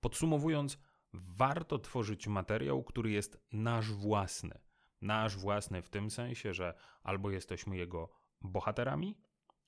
Podsumowując, 0.00 0.78
warto 1.12 1.78
tworzyć 1.78 2.26
materiał, 2.26 2.84
który 2.84 3.10
jest 3.10 3.46
nasz 3.52 3.92
własny. 3.92 4.58
Nasz 5.00 5.36
własny 5.36 5.82
w 5.82 5.90
tym 5.90 6.10
sensie, 6.10 6.54
że 6.54 6.74
albo 7.02 7.30
jesteśmy 7.30 7.76
jego 7.76 8.10
bohaterami, 8.40 9.18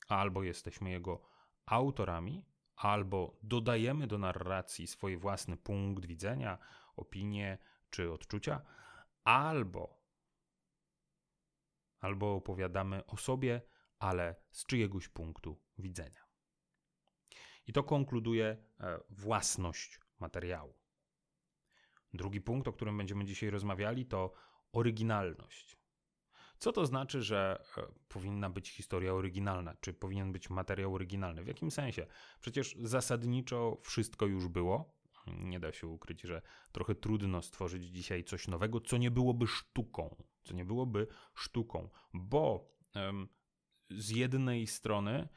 albo 0.09 0.42
jesteśmy 0.42 0.90
jego 0.90 1.23
autorami, 1.66 2.47
albo 2.83 3.39
dodajemy 3.43 4.07
do 4.07 4.19
narracji 4.19 4.87
swój 4.87 5.17
własny 5.17 5.57
punkt 5.57 6.07
widzenia, 6.07 6.59
opinię 6.97 7.59
czy 7.91 8.12
odczucia, 8.12 8.62
albo 9.25 10.03
albo 12.01 12.35
opowiadamy 12.35 13.07
o 13.07 13.17
sobie, 13.17 13.62
ale 13.99 14.37
z 14.51 14.67
czyjegoś 14.67 15.09
punktu 15.09 15.61
widzenia. 15.79 16.27
I 17.67 17.73
to 17.73 17.83
konkluduje 17.83 18.47
e, 18.47 19.01
własność 19.11 20.01
materiału. 20.19 20.75
Drugi 22.15 22.41
punkt, 22.41 22.69
o 22.69 22.73
którym 22.73 22.99
będziemy 22.99 23.25
dzisiaj 23.25 23.51
rozmawiali, 23.51 24.07
to 24.07 24.33
oryginalność. 24.73 25.82
Co 26.62 26.73
to 26.73 26.87
znaczy, 26.87 27.23
że 27.23 27.64
e, 27.78 27.83
powinna 28.09 28.50
być 28.50 28.71
historia 28.71 29.14
oryginalna? 29.14 29.75
Czy 29.81 29.92
powinien 29.92 30.33
być 30.33 30.50
materiał 30.50 30.95
oryginalny? 30.95 31.45
W 31.45 31.47
jakim 31.47 31.71
sensie? 31.71 32.07
Przecież 32.40 32.76
zasadniczo 32.83 33.78
wszystko 33.83 34.26
już 34.26 34.49
było. 34.49 34.95
Nie 35.26 35.61
da 35.61 35.73
się 35.73 35.87
ukryć, 35.87 36.21
że 36.21 36.42
trochę 36.73 36.95
trudno 36.95 37.42
stworzyć 37.42 37.85
dzisiaj 37.85 38.25
coś 38.25 38.49
nowego, 38.49 38.81
co 38.81 38.97
nie 38.97 39.11
byłoby 39.11 39.47
sztuką. 39.47 40.16
Co 40.45 40.54
nie 40.54 40.64
byłoby 40.64 41.07
sztuką, 41.35 41.88
bo 42.14 42.73
z 43.90 44.11
jednej 44.11 44.66
strony 44.66 45.28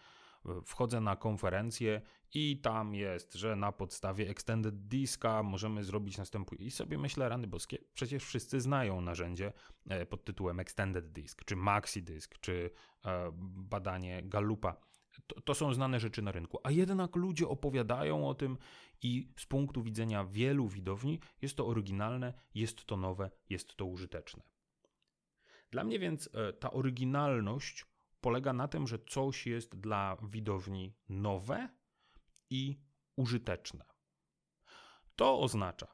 wchodzę 0.65 1.01
na 1.01 1.15
konferencję 1.15 2.01
i 2.35 2.57
tam 2.57 2.95
jest, 2.95 3.33
że 3.33 3.55
na 3.55 3.71
podstawie 3.71 4.29
Extended 4.29 4.87
Diska 4.87 5.43
możemy 5.43 5.83
zrobić 5.83 6.17
następujące. 6.17 6.65
I 6.65 6.71
sobie 6.71 6.97
myślę, 6.97 7.29
rany 7.29 7.47
boskie, 7.47 7.77
przecież 7.93 8.23
wszyscy 8.23 8.61
znają 8.61 9.01
narzędzie 9.01 9.53
e, 9.89 10.05
pod 10.05 10.25
tytułem 10.25 10.59
Extended 10.59 11.11
Disk, 11.11 11.45
czy 11.45 11.55
Maxi 11.55 12.03
Disk, 12.03 12.39
czy 12.39 12.69
e, 13.05 13.31
badanie 13.55 14.23
Gallupa. 14.23 14.75
To, 15.27 15.41
to, 15.41 15.55
są 15.55 15.73
znane 15.73 15.99
rzeczy 15.99 16.21
na 16.21 16.31
rynku, 16.31 16.59
a 16.63 16.71
jednak 16.71 17.15
ludzie 17.15 17.47
opowiadają 17.47 18.27
o 18.27 18.33
tym 18.33 18.57
i 19.01 19.33
z 19.37 19.45
punktu 19.45 19.83
widzenia 19.83 20.25
wielu 20.25 20.67
widowni 20.67 21.19
jest 21.41 21.57
to 21.57 21.67
oryginalne, 21.67 22.33
jest 22.55 22.85
to 22.85 22.97
nowe, 22.97 23.31
jest 23.49 23.75
to 23.75 23.85
użyteczne. 23.85 24.43
Dla 25.71 25.83
mnie 25.83 25.99
więc 25.99 26.29
e, 26.33 26.53
ta 26.53 26.71
oryginalność 26.71 27.85
polega 28.21 28.53
na 28.53 28.67
tym, 28.67 28.87
że 28.87 28.99
coś 28.99 29.47
jest 29.47 29.75
dla 29.75 30.17
widowni 30.23 30.93
nowe 31.09 31.69
i 32.49 32.79
użyteczne. 33.15 33.85
To 35.15 35.39
oznacza, 35.39 35.87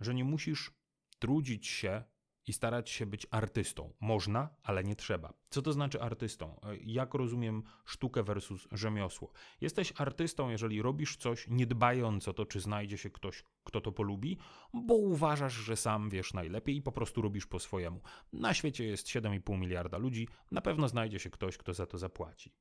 że 0.00 0.14
nie 0.14 0.24
musisz 0.24 0.72
trudzić 1.18 1.66
się 1.66 2.04
i 2.46 2.52
starać 2.52 2.90
się 2.90 3.06
być 3.06 3.26
artystą. 3.30 3.94
Można, 4.00 4.56
ale 4.62 4.84
nie 4.84 4.96
trzeba. 4.96 5.34
Co 5.50 5.62
to 5.62 5.72
znaczy 5.72 6.00
artystą? 6.00 6.60
Jak 6.80 7.14
rozumiem 7.14 7.62
sztukę 7.84 8.22
versus 8.22 8.68
rzemiosło? 8.72 9.32
Jesteś 9.60 9.92
artystą, 9.96 10.50
jeżeli 10.50 10.82
robisz 10.82 11.16
coś, 11.16 11.48
nie 11.48 11.66
dbając 11.66 12.28
o 12.28 12.32
to, 12.32 12.46
czy 12.46 12.60
znajdzie 12.60 12.98
się 12.98 13.10
ktoś, 13.10 13.44
kto 13.64 13.80
to 13.80 13.92
polubi, 13.92 14.38
bo 14.74 14.94
uważasz, 14.94 15.54
że 15.54 15.76
sam 15.76 16.10
wiesz 16.10 16.34
najlepiej 16.34 16.76
i 16.76 16.82
po 16.82 16.92
prostu 16.92 17.22
robisz 17.22 17.46
po 17.46 17.58
swojemu. 17.58 18.00
Na 18.32 18.54
świecie 18.54 18.84
jest 18.84 19.06
7,5 19.06 19.58
miliarda 19.58 19.98
ludzi, 19.98 20.28
na 20.50 20.60
pewno 20.60 20.88
znajdzie 20.88 21.18
się 21.18 21.30
ktoś, 21.30 21.56
kto 21.56 21.74
za 21.74 21.86
to 21.86 21.98
zapłaci. 21.98 22.52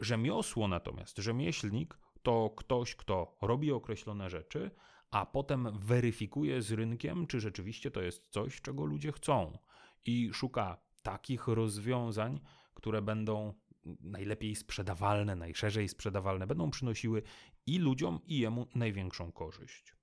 Rzemiosło 0.00 0.68
natomiast, 0.68 1.18
rzemieślnik 1.18 1.98
to 2.22 2.50
ktoś, 2.56 2.96
kto 2.96 3.36
robi 3.42 3.72
określone 3.72 4.30
rzeczy, 4.30 4.70
a 5.10 5.26
potem 5.26 5.78
weryfikuje 5.78 6.62
z 6.62 6.72
rynkiem, 6.72 7.26
czy 7.26 7.40
rzeczywiście 7.40 7.90
to 7.90 8.02
jest 8.02 8.28
coś, 8.28 8.60
czego 8.60 8.84
ludzie 8.84 9.12
chcą 9.12 9.58
i 10.04 10.30
szuka 10.32 10.76
takich 11.02 11.48
rozwiązań, 11.48 12.40
które 12.74 13.02
będą 13.02 13.54
najlepiej 14.00 14.56
sprzedawalne, 14.56 15.36
najszerzej 15.36 15.88
sprzedawalne, 15.88 16.46
będą 16.46 16.70
przynosiły 16.70 17.22
i 17.66 17.78
ludziom, 17.78 18.20
i 18.26 18.38
jemu 18.38 18.66
największą 18.74 19.32
korzyść. 19.32 19.96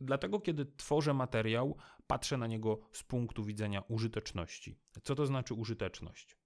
Dlatego, 0.00 0.40
kiedy 0.40 0.66
tworzę 0.66 1.14
materiał, 1.14 1.76
patrzę 2.06 2.36
na 2.36 2.46
niego 2.46 2.80
z 2.92 3.02
punktu 3.02 3.44
widzenia 3.44 3.82
użyteczności. 3.88 4.78
Co 5.02 5.14
to 5.14 5.26
znaczy 5.26 5.54
użyteczność? 5.54 6.36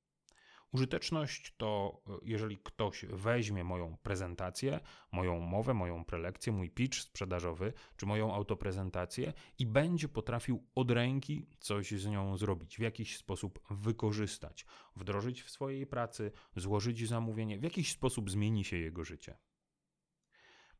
Użyteczność 0.72 1.54
to, 1.56 2.02
e, 2.08 2.18
jeżeli 2.22 2.58
ktoś 2.58 3.04
weźmie 3.04 3.64
moją 3.64 3.96
prezentację, 4.02 4.80
moją 5.12 5.40
mowę, 5.40 5.74
moją 5.74 6.04
prelekcję, 6.04 6.52
mój 6.52 6.70
pitch 6.70 6.98
sprzedażowy, 6.98 7.72
czy 7.96 8.06
moją 8.06 8.34
autoprezentację 8.34 9.32
i 9.58 9.66
będzie 9.66 10.08
potrafił 10.08 10.66
od 10.74 10.90
ręki 10.90 11.46
coś 11.58 11.90
z 11.90 12.06
nią 12.06 12.36
zrobić, 12.36 12.76
w 12.76 12.80
jakiś 12.80 13.16
sposób 13.16 13.60
wykorzystać, 13.70 14.66
wdrożyć 14.96 15.42
w 15.42 15.50
swojej 15.50 15.86
pracy, 15.86 16.32
złożyć 16.56 17.08
zamówienie, 17.08 17.58
w 17.58 17.62
jakiś 17.62 17.92
sposób 17.92 18.30
zmieni 18.30 18.64
się 18.64 18.76
jego 18.76 19.04
życie. 19.04 19.38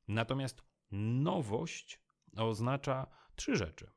Natomiast 0.09 0.63
nowość 0.91 2.01
oznacza 2.37 3.07
trzy 3.37 3.57
rzeczy 3.57 3.96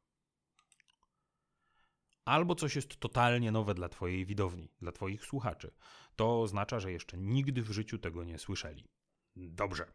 albo 2.29 2.55
coś 2.55 2.75
jest 2.75 2.99
totalnie 2.99 3.51
nowe 3.51 3.73
dla 3.73 3.89
Twojej 3.89 4.25
widowni, 4.25 4.69
dla 4.81 4.91
Twoich 4.91 5.25
słuchaczy. 5.25 5.71
To 6.15 6.41
oznacza, 6.41 6.79
że 6.79 6.91
jeszcze 6.91 7.17
nigdy 7.17 7.61
w 7.61 7.71
życiu 7.71 7.97
tego 7.97 8.23
nie 8.23 8.37
słyszeli. 8.37 8.85
Dobrze. 9.35 9.85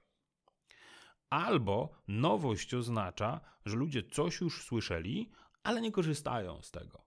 Albo 1.30 2.02
nowość 2.08 2.74
oznacza, 2.74 3.40
że 3.66 3.76
ludzie 3.76 4.02
coś 4.02 4.40
już 4.40 4.64
słyszeli, 4.64 5.30
ale 5.62 5.80
nie 5.80 5.92
korzystają 5.92 6.62
z 6.62 6.70
tego. 6.70 7.04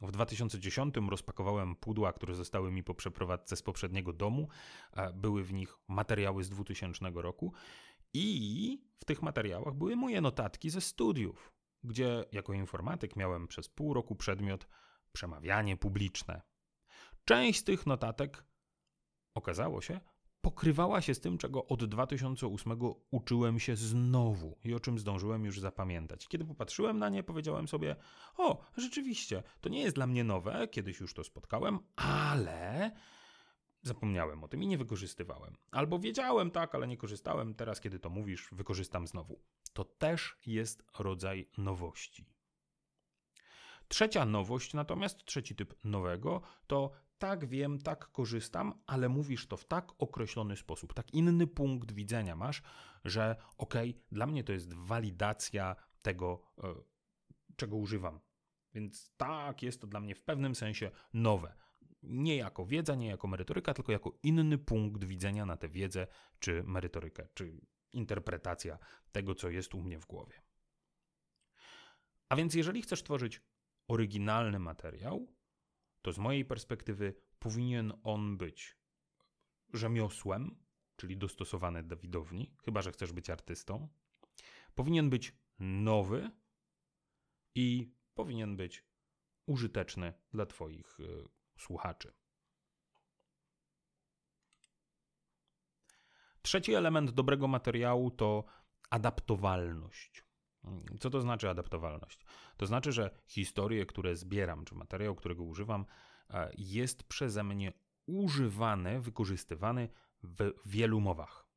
W 0.00 0.10
2010 0.10 0.94
rozpakowałem 1.10 1.76
pudła, 1.76 2.12
które 2.12 2.34
zostały 2.34 2.72
mi 2.72 2.82
po 2.82 2.94
przeprowadzce 2.94 3.56
z 3.56 3.62
poprzedniego 3.62 4.12
domu. 4.12 4.48
E, 4.92 5.12
były 5.12 5.44
w 5.44 5.52
nich 5.52 5.76
materiały 5.88 6.44
z 6.44 6.48
2000 6.48 7.10
roku 7.14 7.52
i 8.12 8.78
w 8.98 9.04
tych 9.04 9.22
materiałach 9.22 9.74
były 9.74 9.96
moje 9.96 10.20
notatki 10.20 10.70
ze 10.70 10.80
studiów 10.80 11.53
gdzie 11.84 12.24
jako 12.32 12.52
informatyk 12.52 13.16
miałem 13.16 13.48
przez 13.48 13.68
pół 13.68 13.94
roku 13.94 14.16
przedmiot 14.16 14.68
przemawianie 15.12 15.76
publiczne. 15.76 16.42
Część 17.24 17.60
z 17.60 17.64
tych 17.64 17.86
notatek, 17.86 18.44
okazało 19.34 19.80
się, 19.80 20.00
pokrywała 20.40 21.00
się 21.00 21.14
z 21.14 21.20
tym, 21.20 21.38
czego 21.38 21.66
od 21.66 21.84
2008 21.84 22.78
uczyłem 23.10 23.60
się 23.60 23.76
znowu 23.76 24.58
i 24.64 24.74
o 24.74 24.80
czym 24.80 24.98
zdążyłem 24.98 25.44
już 25.44 25.60
zapamiętać. 25.60 26.28
Kiedy 26.28 26.44
popatrzyłem 26.44 26.98
na 26.98 27.08
nie, 27.08 27.22
powiedziałem 27.22 27.68
sobie: 27.68 27.96
O, 28.36 28.64
rzeczywiście, 28.76 29.42
to 29.60 29.68
nie 29.68 29.82
jest 29.82 29.96
dla 29.96 30.06
mnie 30.06 30.24
nowe, 30.24 30.68
kiedyś 30.68 31.00
już 31.00 31.14
to 31.14 31.24
spotkałem, 31.24 31.78
ale 31.96 32.90
zapomniałem 33.84 34.44
o 34.44 34.48
tym 34.48 34.62
i 34.62 34.66
nie 34.66 34.78
wykorzystywałem. 34.78 35.56
Albo 35.70 35.98
wiedziałem 35.98 36.50
tak, 36.50 36.74
ale 36.74 36.88
nie 36.88 36.96
korzystałem, 36.96 37.54
teraz 37.54 37.80
kiedy 37.80 37.98
to 37.98 38.10
mówisz, 38.10 38.48
wykorzystam 38.52 39.06
znowu 39.06 39.40
to 39.74 39.84
też 39.84 40.36
jest 40.46 40.84
rodzaj 40.98 41.48
nowości. 41.58 42.26
Trzecia 43.88 44.24
nowość, 44.24 44.74
natomiast 44.74 45.24
trzeci 45.24 45.56
typ 45.56 45.74
nowego, 45.84 46.40
to 46.66 46.90
tak 47.18 47.46
wiem, 47.46 47.78
tak 47.78 48.12
korzystam, 48.12 48.82
ale 48.86 49.08
mówisz 49.08 49.46
to 49.46 49.56
w 49.56 49.64
tak 49.64 49.92
określony 49.98 50.56
sposób, 50.56 50.94
tak 50.94 51.14
inny 51.14 51.46
punkt 51.46 51.92
widzenia 51.92 52.36
masz, 52.36 52.62
że 53.04 53.36
okej, 53.58 53.90
okay, 53.90 54.02
dla 54.12 54.26
mnie 54.26 54.44
to 54.44 54.52
jest 54.52 54.74
walidacja 54.74 55.76
tego, 56.02 56.42
e, 56.64 56.74
czego 57.56 57.76
używam. 57.76 58.20
Więc 58.74 59.12
tak, 59.16 59.62
jest 59.62 59.80
to 59.80 59.86
dla 59.86 60.00
mnie 60.00 60.14
w 60.14 60.22
pewnym 60.22 60.54
sensie 60.54 60.90
nowe. 61.12 61.54
Nie 62.06 62.36
jako 62.36 62.66
wiedza, 62.66 62.94
nie 62.94 63.06
jako 63.06 63.28
merytoryka, 63.28 63.74
tylko 63.74 63.92
jako 63.92 64.18
inny 64.22 64.58
punkt 64.58 65.04
widzenia 65.04 65.46
na 65.46 65.56
tę 65.56 65.68
wiedzę 65.68 66.06
czy 66.38 66.62
merytorykę, 66.62 67.28
czy 67.34 67.60
interpretacja 67.92 68.78
tego, 69.12 69.34
co 69.34 69.50
jest 69.50 69.74
u 69.74 69.80
mnie 69.80 69.98
w 69.98 70.06
głowie. 70.06 70.42
A 72.28 72.36
więc, 72.36 72.54
jeżeli 72.54 72.82
chcesz 72.82 73.02
tworzyć 73.02 73.42
oryginalny 73.88 74.58
materiał, 74.58 75.28
to 76.02 76.12
z 76.12 76.18
mojej 76.18 76.44
perspektywy 76.44 77.14
powinien 77.38 77.92
on 78.02 78.36
być 78.36 78.78
rzemiosłem, 79.72 80.64
czyli 80.96 81.16
dostosowany 81.16 81.82
do 81.82 81.96
widowni, 81.96 82.56
chyba 82.64 82.82
że 82.82 82.92
chcesz 82.92 83.12
być 83.12 83.30
artystą. 83.30 83.88
Powinien 84.74 85.10
być 85.10 85.32
nowy 85.58 86.30
i 87.54 87.94
powinien 88.14 88.56
być 88.56 88.84
użyteczny 89.46 90.12
dla 90.32 90.46
Twoich 90.46 91.00
y, 91.00 91.28
słuchaczy. 91.56 92.14
Trzeci 96.42 96.74
element 96.74 97.10
dobrego 97.10 97.48
materiału 97.48 98.10
to 98.10 98.44
adaptowalność. 98.90 100.24
Co 101.00 101.10
to 101.10 101.20
znaczy 101.20 101.50
adaptowalność? 101.50 102.24
To 102.56 102.66
znaczy, 102.66 102.92
że 102.92 103.10
historie, 103.26 103.86
które 103.86 104.16
zbieram, 104.16 104.64
czy 104.64 104.74
materiał, 104.74 105.14
którego 105.14 105.42
używam, 105.42 105.86
e, 106.30 106.50
jest 106.58 107.04
przeze 107.04 107.44
mnie 107.44 107.72
używany, 108.06 109.00
wykorzystywany 109.00 109.88
w 110.22 110.52
wielu 110.66 111.00
mowach. 111.00 111.48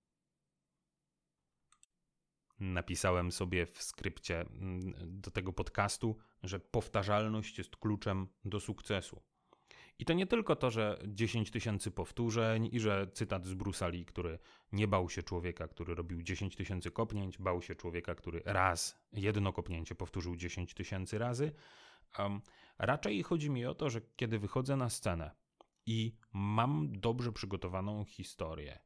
Napisałem 2.59 3.31
sobie 3.31 3.65
w 3.65 3.81
skrypcie 3.83 4.41
mm, 4.41 4.93
do 5.21 5.31
tego 5.31 5.53
podcastu, 5.53 6.17
że 6.43 6.59
powtarzalność 6.59 7.57
jest 7.57 7.75
kluczem 7.75 8.27
do 8.45 8.59
sukcesu. 8.59 9.21
I 9.99 10.05
to 10.05 10.13
nie 10.13 10.27
tylko 10.27 10.55
to, 10.55 10.71
że 10.71 10.99
10 11.07 11.51
tysięcy 11.51 11.91
powtórzeń 11.91 12.69
i 12.71 12.79
że 12.79 13.07
cytat 13.13 13.45
z 13.45 13.53
Brusali, 13.53 14.05
który 14.05 14.39
nie 14.71 14.87
bał 14.87 15.09
się 15.09 15.23
człowieka, 15.23 15.67
który 15.67 15.95
robił 15.95 16.21
10 16.21 16.55
tysięcy 16.55 16.91
kopnięć, 16.91 17.37
bał 17.37 17.61
się 17.61 17.75
człowieka, 17.75 18.15
który 18.15 18.41
raz 18.45 18.99
jedno 19.13 19.53
kopnięcie 19.53 19.95
powtórzył 19.95 20.35
10 20.35 20.73
tysięcy 20.73 21.17
razy. 21.17 21.51
Um, 22.19 22.41
raczej 22.77 23.23
chodzi 23.23 23.49
mi 23.49 23.65
o 23.65 23.75
to, 23.75 23.89
że 23.89 24.01
kiedy 24.15 24.39
wychodzę 24.39 24.75
na 24.75 24.89
scenę 24.89 25.31
i 25.85 26.15
mam 26.33 26.99
dobrze 26.99 27.31
przygotowaną 27.31 28.05
historię, 28.05 28.79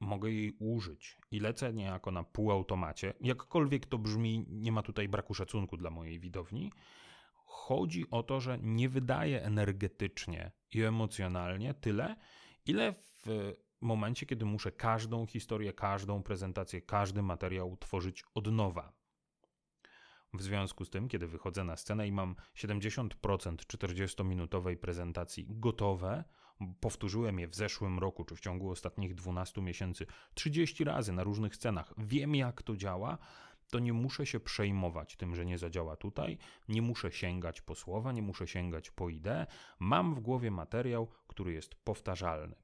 mogę 0.00 0.30
jej 0.30 0.56
użyć 0.58 1.18
i 1.30 1.40
lecę 1.40 1.72
niejako 1.72 2.10
na 2.10 2.24
półautomacie, 2.24 3.14
jakkolwiek 3.20 3.86
to 3.86 3.98
brzmi, 3.98 4.44
nie 4.48 4.72
ma 4.72 4.82
tutaj 4.82 5.08
braku 5.08 5.34
szacunku 5.34 5.76
dla 5.76 5.90
mojej 5.90 6.20
widowni, 6.20 6.72
chodzi 7.54 8.10
o 8.10 8.22
to, 8.22 8.40
że 8.40 8.58
nie 8.62 8.88
wydaje 8.88 9.42
energetycznie 9.42 10.52
i 10.74 10.82
emocjonalnie 10.82 11.74
tyle, 11.74 12.16
ile 12.66 12.92
w 12.92 13.54
momencie, 13.80 14.26
kiedy 14.26 14.44
muszę 14.44 14.72
każdą 14.72 15.26
historię, 15.26 15.72
każdą 15.72 16.22
prezentację, 16.22 16.82
każdy 16.82 17.22
materiał 17.22 17.76
tworzyć 17.76 18.24
od 18.34 18.52
nowa. 18.52 18.92
W 20.34 20.42
związku 20.42 20.84
z 20.84 20.90
tym, 20.90 21.08
kiedy 21.08 21.26
wychodzę 21.26 21.64
na 21.64 21.76
scenę 21.76 22.08
i 22.08 22.12
mam 22.12 22.36
70% 22.56 23.08
40-minutowej 23.56 24.76
prezentacji 24.76 25.46
gotowe, 25.48 26.24
powtórzyłem 26.80 27.38
je 27.38 27.48
w 27.48 27.54
zeszłym 27.54 27.98
roku 27.98 28.24
czy 28.24 28.36
w 28.36 28.40
ciągu 28.40 28.70
ostatnich 28.70 29.14
12 29.14 29.62
miesięcy 29.62 30.06
30 30.34 30.84
razy 30.84 31.12
na 31.12 31.24
różnych 31.24 31.56
scenach, 31.56 31.94
wiem 31.98 32.34
jak 32.34 32.62
to 32.62 32.76
działa, 32.76 33.18
to 33.70 33.78
nie 33.78 33.92
muszę 33.92 34.26
się 34.26 34.40
przejmować 34.40 35.16
tym, 35.16 35.34
że 35.34 35.46
nie 35.46 35.58
zadziała 35.58 35.96
tutaj, 35.96 36.38
nie 36.68 36.82
muszę 36.82 37.12
sięgać 37.12 37.60
po 37.60 37.74
słowa, 37.74 38.12
nie 38.12 38.22
muszę 38.22 38.46
sięgać 38.46 38.90
po 38.90 39.08
ideę. 39.08 39.46
Mam 39.78 40.14
w 40.14 40.20
głowie 40.20 40.50
materiał, 40.50 41.08
który 41.26 41.52
jest 41.52 41.74
powtarzalny. 41.74 42.56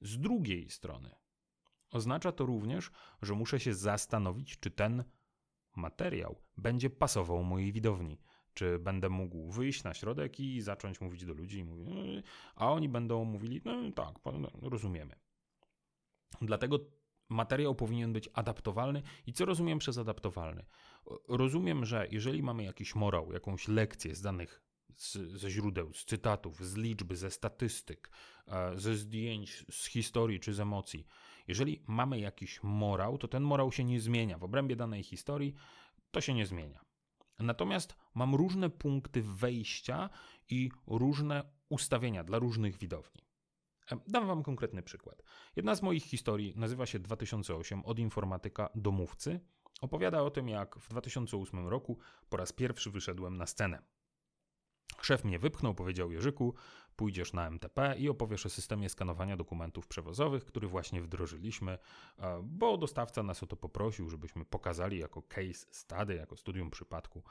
Z 0.00 0.18
drugiej 0.18 0.70
strony, 0.70 1.10
oznacza 1.90 2.32
to 2.32 2.46
również, 2.46 2.90
że 3.22 3.34
muszę 3.34 3.60
się 3.60 3.74
zastanowić, 3.74 4.58
czy 4.60 4.70
ten 4.70 5.04
materiał 5.76 6.42
będzie 6.56 6.90
pasował 6.90 7.44
mojej 7.44 7.72
widowni. 7.72 8.18
Czy 8.54 8.78
będę 8.78 9.08
mógł 9.08 9.50
wyjść 9.50 9.84
na 9.84 9.94
środek 9.94 10.40
i 10.40 10.60
zacząć 10.60 11.00
mówić 11.00 11.24
do 11.24 11.34
ludzi, 11.34 11.58
yy", 11.58 12.22
a 12.54 12.72
oni 12.72 12.88
będą 12.88 13.24
mówili, 13.24 13.62
no 13.64 13.92
tak, 13.92 14.14
rozumiemy. 14.62 15.16
Dlatego 16.42 16.78
materiał 17.34 17.74
powinien 17.74 18.12
być 18.12 18.28
adaptowalny. 18.32 19.02
I 19.26 19.32
co 19.32 19.44
rozumiem 19.44 19.78
przez 19.78 19.98
adaptowalny? 19.98 20.64
Rozumiem, 21.28 21.84
że 21.84 22.06
jeżeli 22.10 22.42
mamy 22.42 22.64
jakiś 22.64 22.94
morał, 22.94 23.32
jakąś 23.32 23.68
lekcję 23.68 24.14
z 24.14 24.22
danych 24.22 24.64
z, 24.96 25.12
ze 25.12 25.50
źródeł, 25.50 25.92
z 25.92 26.04
cytatów, 26.04 26.66
z 26.66 26.76
liczby, 26.76 27.16
ze 27.16 27.30
statystyk, 27.30 28.10
e, 28.48 28.78
ze 28.78 28.96
zdjęć, 28.96 29.64
z 29.70 29.86
historii 29.86 30.40
czy 30.40 30.54
z 30.54 30.60
emocji, 30.60 31.06
jeżeli 31.48 31.82
mamy 31.86 32.20
jakiś 32.20 32.62
morał, 32.62 33.18
to 33.18 33.28
ten 33.28 33.42
morał 33.42 33.72
się 33.72 33.84
nie 33.84 34.00
zmienia. 34.00 34.38
W 34.38 34.44
obrębie 34.44 34.76
danej 34.76 35.02
historii 35.02 35.54
to 36.10 36.20
się 36.20 36.34
nie 36.34 36.46
zmienia. 36.46 36.84
Natomiast 37.38 37.96
mam 38.14 38.34
różne 38.34 38.70
punkty 38.70 39.22
wejścia 39.22 40.10
i 40.50 40.70
różne 40.86 41.44
ustawienia 41.68 42.24
dla 42.24 42.38
różnych 42.38 42.78
widowni. 42.78 43.23
Dam 44.06 44.26
Wam 44.26 44.42
konkretny 44.42 44.82
przykład. 44.82 45.22
Jedna 45.56 45.74
z 45.74 45.82
moich 45.82 46.04
historii 46.04 46.52
nazywa 46.56 46.86
się 46.86 46.98
2008 46.98 47.84
od 47.84 47.98
informatyka 47.98 48.68
do 48.74 48.90
mówcy. 48.90 49.40
Opowiada 49.80 50.22
o 50.22 50.30
tym, 50.30 50.48
jak 50.48 50.78
w 50.78 50.88
2008 50.88 51.68
roku 51.68 51.98
po 52.28 52.36
raz 52.36 52.52
pierwszy 52.52 52.90
wyszedłem 52.90 53.36
na 53.36 53.46
scenę. 53.46 53.82
Szef 55.00 55.24
mnie 55.24 55.38
wypchnął, 55.38 55.74
powiedział 55.74 56.12
Jerzyku, 56.12 56.54
pójdziesz 56.96 57.32
na 57.32 57.46
MTP 57.46 57.94
i 57.98 58.08
opowiesz 58.08 58.46
o 58.46 58.50
systemie 58.50 58.88
skanowania 58.88 59.36
dokumentów 59.36 59.86
przewozowych, 59.86 60.44
który 60.44 60.68
właśnie 60.68 61.02
wdrożyliśmy, 61.02 61.78
bo 62.42 62.78
dostawca 62.78 63.22
nas 63.22 63.42
o 63.42 63.46
to 63.46 63.56
poprosił, 63.56 64.10
żebyśmy 64.10 64.44
pokazali 64.44 64.98
jako 64.98 65.22
case 65.22 65.66
study, 65.70 66.14
jako 66.14 66.36
studium 66.36 66.70
przypadku. 66.70 67.22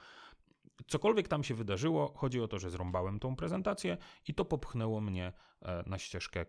Cokolwiek 0.88 1.28
tam 1.28 1.44
się 1.44 1.56
wydarzyło, 1.56 2.14
chodzi 2.16 2.42
o 2.42 2.48
to, 2.48 2.60
że 2.60 2.70
zrąbałem 2.70 3.20
tą 3.20 3.36
prezentację 3.36 3.98
i 4.28 4.34
to 4.34 4.46
popchnęło 4.46 5.02
mnie 5.02 5.34
e, 5.62 5.84
na 5.86 6.00
ścieżkę 6.00 6.46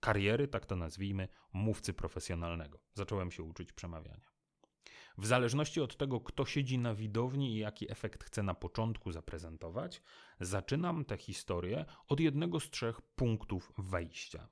kariery, 0.00 0.48
tak 0.48 0.66
to 0.66 0.76
nazwijmy, 0.76 1.28
mówcy 1.52 1.94
profesjonalnego. 1.94 2.78
Zacząłem 2.94 3.30
się 3.30 3.42
uczyć 3.42 3.72
przemawiania. 3.72 4.32
W 5.18 5.26
zależności 5.26 5.80
od 5.80 5.96
tego, 5.96 6.20
kto 6.20 6.44
siedzi 6.44 6.78
na 6.78 6.94
widowni 6.94 7.54
i 7.54 7.58
jaki 7.58 7.92
efekt 7.92 8.24
chcę 8.24 8.42
na 8.42 8.54
początku 8.54 9.12
zaprezentować, 9.12 10.02
zaczynam 10.40 11.04
tę 11.04 11.16
historię 11.16 11.84
od 12.08 12.20
jednego 12.20 12.60
z 12.60 12.70
trzech 12.70 13.00
punktów 13.00 13.72
wejścia. 13.78 14.48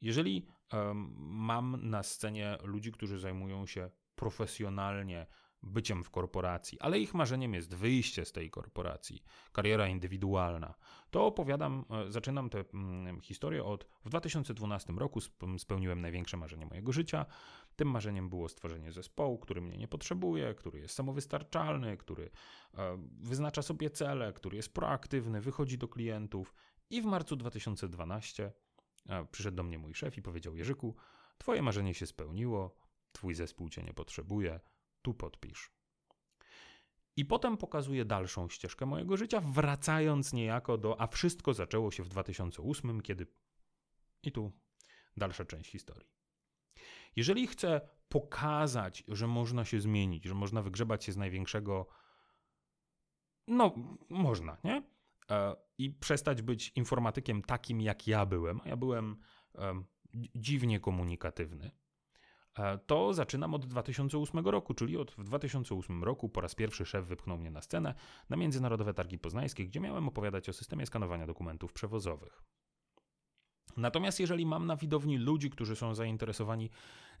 Jeżeli 0.00 0.46
um, 0.72 1.14
mam 1.18 1.90
na 1.90 2.02
scenie 2.02 2.58
ludzi, 2.62 2.92
którzy 2.92 3.18
zajmują 3.18 3.66
się 3.66 3.90
profesjonalnie 4.14 5.26
byciem 5.66 6.04
w 6.04 6.10
korporacji, 6.10 6.80
ale 6.80 6.98
ich 6.98 7.14
marzeniem 7.14 7.54
jest 7.54 7.74
wyjście 7.74 8.24
z 8.24 8.32
tej 8.32 8.50
korporacji, 8.50 9.22
kariera 9.52 9.88
indywidualna, 9.88 10.74
to 11.10 11.26
opowiadam, 11.26 11.84
e, 11.90 12.12
zaczynam 12.12 12.50
tę 12.50 12.64
mm, 12.74 13.20
historię 13.20 13.64
od 13.64 13.86
w 14.04 14.08
2012 14.08 14.92
roku 14.92 15.20
spełniłem 15.58 16.00
największe 16.00 16.36
marzenie 16.36 16.66
mojego 16.66 16.92
życia. 16.92 17.26
Tym 17.76 17.90
marzeniem 17.90 18.28
było 18.28 18.48
stworzenie 18.48 18.92
zespołu, 18.92 19.38
który 19.38 19.60
mnie 19.60 19.78
nie 19.78 19.88
potrzebuje, 19.88 20.54
który 20.54 20.78
jest 20.78 20.94
samowystarczalny, 20.94 21.96
który 21.96 22.30
e, 22.74 22.98
wyznacza 23.20 23.62
sobie 23.62 23.90
cele, 23.90 24.32
który 24.32 24.56
jest 24.56 24.74
proaktywny, 24.74 25.40
wychodzi 25.40 25.78
do 25.78 25.88
klientów. 25.88 26.54
I 26.90 27.02
w 27.02 27.04
marcu 27.04 27.36
2012 27.36 28.52
e, 29.08 29.26
przyszedł 29.30 29.56
do 29.56 29.62
mnie 29.62 29.78
mój 29.78 29.94
szef 29.94 30.18
i 30.18 30.22
powiedział: 30.22 30.56
Jerzyku, 30.56 30.96
Twoje 31.38 31.62
marzenie 31.62 31.94
się 31.94 32.06
spełniło, 32.06 32.76
Twój 33.12 33.34
zespół 33.34 33.68
Cię 33.68 33.82
nie 33.82 33.94
potrzebuje 33.94 34.60
tu 35.04 35.14
podpisz. 35.14 35.70
I 37.16 37.24
potem 37.24 37.56
pokazuję 37.56 38.04
dalszą 38.04 38.48
ścieżkę 38.48 38.86
mojego 38.86 39.16
życia, 39.16 39.40
wracając 39.40 40.32
niejako 40.32 40.78
do, 40.78 41.00
a 41.00 41.06
wszystko 41.06 41.54
zaczęło 41.54 41.90
się 41.90 42.02
w 42.02 42.08
2008, 42.08 43.00
kiedy. 43.00 43.26
I 44.22 44.32
tu 44.32 44.52
dalsza 45.16 45.44
część 45.44 45.70
historii. 45.70 46.08
Jeżeli 47.16 47.46
chcę 47.46 47.80
pokazać, 48.08 49.04
że 49.08 49.26
można 49.26 49.64
się 49.64 49.80
zmienić, 49.80 50.24
że 50.24 50.34
można 50.34 50.62
wygrzebać 50.62 51.04
się 51.04 51.12
z 51.12 51.16
największego. 51.16 51.86
No, 53.48 53.74
można, 54.08 54.56
nie? 54.64 54.82
E, 55.30 55.56
I 55.78 55.90
przestać 55.90 56.42
być 56.42 56.72
informatykiem 56.74 57.42
takim, 57.42 57.80
jak 57.80 58.06
ja 58.06 58.26
byłem. 58.26 58.60
Ja 58.64 58.76
byłem 58.76 59.16
dziwnie 60.34 60.80
komunikatywny 60.80 61.70
to 62.86 63.14
zaczynam 63.14 63.54
od 63.54 63.66
2008 63.66 64.48
roku, 64.48 64.74
czyli 64.74 64.96
od 64.96 65.10
w 65.10 65.24
2008 65.24 66.04
roku 66.04 66.28
po 66.28 66.40
raz 66.40 66.54
pierwszy 66.54 66.84
szef 66.84 67.06
wypchnął 67.06 67.38
mnie 67.38 67.50
na 67.50 67.60
scenę 67.60 67.94
na 68.28 68.36
Międzynarodowe 68.36 68.94
Targi 68.94 69.18
Poznańskie, 69.18 69.66
gdzie 69.66 69.80
miałem 69.80 70.08
opowiadać 70.08 70.48
o 70.48 70.52
systemie 70.52 70.86
skanowania 70.86 71.26
dokumentów 71.26 71.72
przewozowych. 71.72 72.42
Natomiast 73.76 74.20
jeżeli 74.20 74.46
mam 74.46 74.66
na 74.66 74.76
widowni 74.76 75.18
ludzi, 75.18 75.50
którzy 75.50 75.76
są 75.76 75.94
zainteresowani 75.94 76.70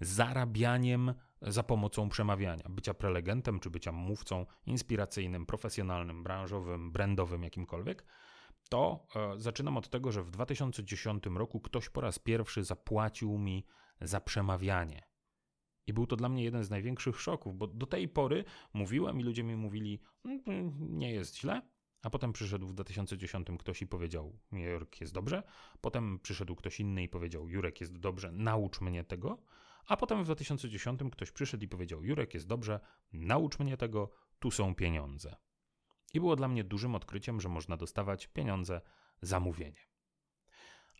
zarabianiem 0.00 1.14
za 1.42 1.62
pomocą 1.62 2.08
przemawiania, 2.08 2.64
bycia 2.68 2.94
prelegentem 2.94 3.60
czy 3.60 3.70
bycia 3.70 3.92
mówcą 3.92 4.46
inspiracyjnym, 4.66 5.46
profesjonalnym, 5.46 6.22
branżowym, 6.22 6.92
brandowym, 6.92 7.42
jakimkolwiek, 7.42 8.04
to 8.68 9.06
e, 9.16 9.40
zaczynam 9.40 9.76
od 9.76 9.88
tego, 9.90 10.12
że 10.12 10.22
w 10.22 10.30
2010 10.30 11.26
roku 11.26 11.60
ktoś 11.60 11.88
po 11.88 12.00
raz 12.00 12.18
pierwszy 12.18 12.64
zapłacił 12.64 13.38
mi 13.38 13.66
za 14.00 14.20
przemawianie. 14.20 15.13
I 15.86 15.92
był 15.92 16.06
to 16.06 16.16
dla 16.16 16.28
mnie 16.28 16.44
jeden 16.44 16.64
z 16.64 16.70
największych 16.70 17.20
szoków, 17.20 17.56
bo 17.58 17.66
do 17.66 17.86
tej 17.86 18.08
pory 18.08 18.44
mówiłem 18.72 19.20
i 19.20 19.22
ludzie 19.22 19.44
mi 19.44 19.56
mówili, 19.56 20.00
mm, 20.24 20.98
nie 20.98 21.12
jest 21.12 21.38
źle, 21.38 21.62
A 22.02 22.10
potem 22.10 22.32
przyszedł 22.32 22.66
w 22.66 22.74
2010 22.74 23.46
ktoś 23.58 23.82
i 23.82 23.86
powiedział: 23.86 24.38
Jurek 24.52 25.00
jest 25.00 25.12
dobrze. 25.12 25.42
Potem 25.80 26.18
przyszedł 26.18 26.56
ktoś 26.56 26.80
inny 26.80 27.02
i 27.02 27.08
powiedział: 27.08 27.48
Jurek 27.48 27.80
jest 27.80 27.98
dobrze, 27.98 28.32
naucz 28.32 28.80
mnie 28.80 29.04
tego. 29.04 29.38
A 29.86 29.96
potem 29.96 30.22
w 30.22 30.24
2010 30.24 31.00
ktoś 31.12 31.30
przyszedł 31.30 31.64
i 31.64 31.68
powiedział: 31.68 32.04
Jurek 32.04 32.34
jest 32.34 32.46
dobrze, 32.46 32.80
naucz 33.12 33.58
mnie 33.58 33.76
tego, 33.76 34.10
tu 34.38 34.50
są 34.50 34.74
pieniądze. 34.74 35.36
I 36.14 36.20
było 36.20 36.36
dla 36.36 36.48
mnie 36.48 36.64
dużym 36.64 36.94
odkryciem, 36.94 37.40
że 37.40 37.48
można 37.48 37.76
dostawać 37.76 38.26
pieniądze 38.26 38.80
za 39.22 39.40
mówienie. 39.40 39.80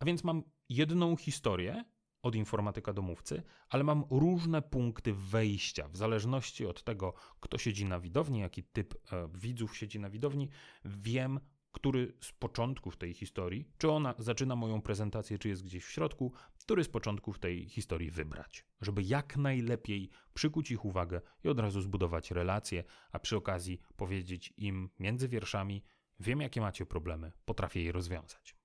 A 0.00 0.04
więc 0.04 0.24
mam 0.24 0.42
jedną 0.68 1.16
historię 1.16 1.84
od 2.24 2.34
informatyka 2.34 2.92
do 2.92 3.02
mówcy, 3.02 3.42
ale 3.68 3.84
mam 3.84 4.04
różne 4.10 4.62
punkty 4.62 5.14
wejścia 5.14 5.88
w 5.88 5.96
zależności 5.96 6.66
od 6.66 6.82
tego, 6.82 7.14
kto 7.40 7.58
siedzi 7.58 7.84
na 7.84 8.00
widowni, 8.00 8.40
jaki 8.40 8.62
typ 8.62 8.94
e, 8.94 9.28
widzów 9.34 9.76
siedzi 9.76 10.00
na 10.00 10.10
widowni. 10.10 10.48
Wiem, 10.84 11.40
który 11.72 12.12
z 12.20 12.32
początków 12.32 12.96
tej 12.96 13.14
historii, 13.14 13.68
czy 13.78 13.90
ona 13.90 14.14
zaczyna 14.18 14.56
moją 14.56 14.82
prezentację, 14.82 15.38
czy 15.38 15.48
jest 15.48 15.64
gdzieś 15.64 15.84
w 15.84 15.90
środku, 15.90 16.32
który 16.58 16.84
z 16.84 16.88
początków 16.88 17.38
tej 17.38 17.68
historii 17.68 18.10
wybrać, 18.10 18.66
żeby 18.80 19.02
jak 19.02 19.36
najlepiej 19.36 20.10
przykuć 20.34 20.70
ich 20.70 20.84
uwagę 20.84 21.20
i 21.44 21.48
od 21.48 21.60
razu 21.60 21.80
zbudować 21.80 22.30
relacje, 22.30 22.84
a 23.12 23.18
przy 23.18 23.36
okazji 23.36 23.80
powiedzieć 23.96 24.54
im 24.56 24.90
między 24.98 25.28
wierszami: 25.28 25.84
Wiem, 26.20 26.40
jakie 26.40 26.60
macie 26.60 26.86
problemy, 26.86 27.32
potrafię 27.44 27.82
je 27.82 27.92
rozwiązać. 27.92 28.63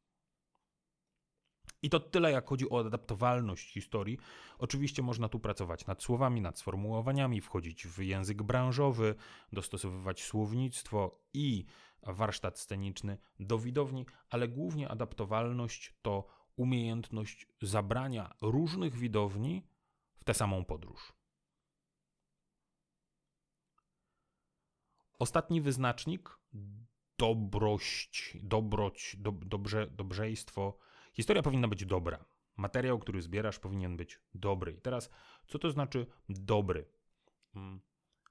I 1.81 1.89
to 1.89 1.99
tyle, 1.99 2.31
jak 2.31 2.49
chodzi 2.49 2.69
o 2.69 2.79
adaptowalność 2.79 3.73
historii. 3.73 4.17
Oczywiście 4.57 5.01
można 5.01 5.29
tu 5.29 5.39
pracować 5.39 5.85
nad 5.85 6.03
słowami, 6.03 6.41
nad 6.41 6.59
sformułowaniami, 6.59 7.41
wchodzić 7.41 7.87
w 7.87 7.99
język 7.99 8.43
branżowy, 8.43 9.15
dostosowywać 9.53 10.23
słownictwo 10.23 11.19
i 11.33 11.65
warsztat 12.03 12.59
sceniczny 12.59 13.17
do 13.39 13.59
widowni, 13.59 14.05
ale 14.29 14.47
głównie 14.47 14.89
adaptowalność 14.89 15.93
to 16.01 16.27
umiejętność 16.55 17.47
zabrania 17.61 18.33
różnych 18.41 18.95
widowni 18.95 19.63
w 20.17 20.23
tę 20.23 20.33
samą 20.33 20.65
podróż. 20.65 21.13
Ostatni 25.19 25.61
wyznacznik 25.61 26.39
dobrość, 27.17 28.37
dobroć, 28.43 29.15
do, 29.19 29.31
dobrze, 29.31 29.87
dobrzejstwo. 29.87 30.77
Historia 31.19 31.43
powinna 31.43 31.67
być 31.67 31.85
dobra. 31.85 32.25
Materiał, 32.57 32.99
który 32.99 33.21
zbierasz, 33.21 33.59
powinien 33.59 33.97
być 33.97 34.19
dobry. 34.33 34.71
I 34.71 34.81
teraz, 34.81 35.09
co 35.47 35.59
to 35.59 35.71
znaczy 35.71 36.07
dobry? 36.29 36.85
Hmm. 37.53 37.81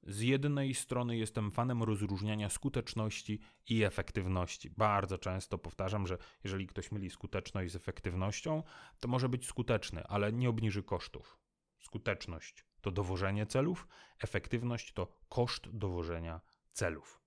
Z 0.02 0.20
jednej 0.20 0.74
strony 0.74 1.16
jestem 1.16 1.50
fanem 1.50 1.82
rozróżniania 1.82 2.48
skuteczności 2.48 3.40
i 3.66 3.82
efektywności. 3.82 4.70
Bardzo 4.70 5.18
często 5.18 5.58
powtarzam, 5.58 6.06
że 6.06 6.18
jeżeli 6.44 6.66
ktoś 6.66 6.92
myli 6.92 7.10
skuteczność 7.10 7.72
z 7.72 7.76
efektywnością, 7.76 8.62
to 9.00 9.08
może 9.08 9.28
być 9.28 9.46
skuteczny, 9.46 10.04
ale 10.06 10.32
nie 10.32 10.48
obniży 10.48 10.82
kosztów. 10.82 11.38
Skuteczność 11.78 12.64
to 12.80 12.90
dowożenie 12.90 13.46
celów, 13.46 13.86
efektywność 14.18 14.92
to 14.92 15.08
koszt 15.28 15.68
dowożenia 15.68 16.40
celów. 16.72 17.20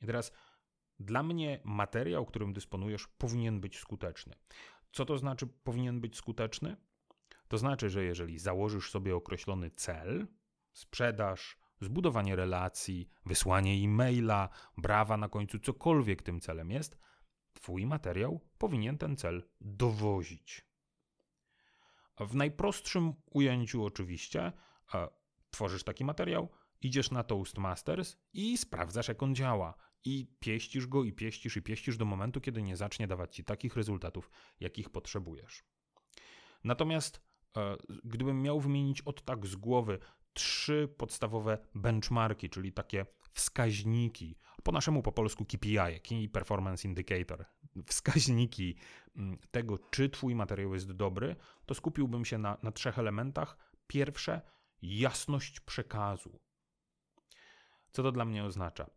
I 0.00 0.06
teraz 0.06 0.32
dla 1.00 1.22
mnie 1.22 1.60
materiał, 1.64 2.26
którym 2.26 2.52
dysponujesz, 2.52 3.06
powinien 3.06 3.60
być 3.60 3.78
skuteczny. 3.78 4.34
Co 4.92 5.04
to 5.04 5.18
znaczy 5.18 5.46
powinien 5.46 6.00
być 6.00 6.16
skuteczny? 6.16 6.76
To 7.48 7.58
znaczy, 7.58 7.90
że 7.90 8.04
jeżeli 8.04 8.38
założysz 8.38 8.90
sobie 8.90 9.16
określony 9.16 9.70
cel, 9.70 10.26
sprzedaż, 10.72 11.58
zbudowanie 11.80 12.36
relacji, 12.36 13.08
wysłanie 13.26 13.74
e-maila, 13.74 14.48
brawa 14.76 15.16
na 15.16 15.28
końcu, 15.28 15.58
cokolwiek 15.58 16.22
tym 16.22 16.40
celem 16.40 16.70
jest, 16.70 16.98
Twój 17.52 17.86
materiał 17.86 18.40
powinien 18.58 18.98
ten 18.98 19.16
cel 19.16 19.42
dowozić. 19.60 20.64
W 22.20 22.34
najprostszym 22.34 23.12
ujęciu, 23.30 23.84
oczywiście, 23.84 24.52
tworzysz 25.50 25.84
taki 25.84 26.04
materiał, 26.04 26.48
idziesz 26.80 27.10
na 27.10 27.24
Toastmasters 27.24 28.16
i 28.32 28.58
sprawdzasz, 28.58 29.08
jak 29.08 29.22
on 29.22 29.34
działa. 29.34 29.74
I 30.04 30.26
pieścisz 30.40 30.86
go, 30.86 31.04
i 31.04 31.12
pieścisz, 31.12 31.56
i 31.56 31.62
pieścisz 31.62 31.96
do 31.96 32.04
momentu, 32.04 32.40
kiedy 32.40 32.62
nie 32.62 32.76
zacznie 32.76 33.06
dawać 33.06 33.36
ci 33.36 33.44
takich 33.44 33.76
rezultatów, 33.76 34.30
jakich 34.60 34.90
potrzebujesz. 34.90 35.64
Natomiast 36.64 37.20
e, 37.56 37.76
gdybym 38.04 38.42
miał 38.42 38.60
wymienić 38.60 39.00
od 39.00 39.24
tak 39.24 39.46
z 39.46 39.56
głowy 39.56 39.98
trzy 40.32 40.94
podstawowe 40.96 41.58
benchmarki, 41.74 42.50
czyli 42.50 42.72
takie 42.72 43.06
wskaźniki, 43.32 44.36
po 44.62 44.72
naszemu 44.72 45.02
po 45.02 45.12
polsku 45.12 45.44
KPI, 45.44 46.00
Key 46.08 46.28
Performance 46.32 46.88
Indicator, 46.88 47.44
wskaźniki 47.86 48.76
mm, 49.16 49.38
tego, 49.50 49.78
czy 49.78 50.08
Twój 50.08 50.34
materiał 50.34 50.74
jest 50.74 50.92
dobry, 50.92 51.36
to 51.66 51.74
skupiłbym 51.74 52.24
się 52.24 52.38
na, 52.38 52.58
na 52.62 52.72
trzech 52.72 52.98
elementach. 52.98 53.56
Pierwsze, 53.86 54.40
jasność 54.82 55.60
przekazu. 55.60 56.40
Co 57.92 58.02
to 58.02 58.12
dla 58.12 58.24
mnie 58.24 58.44
oznacza? 58.44 58.90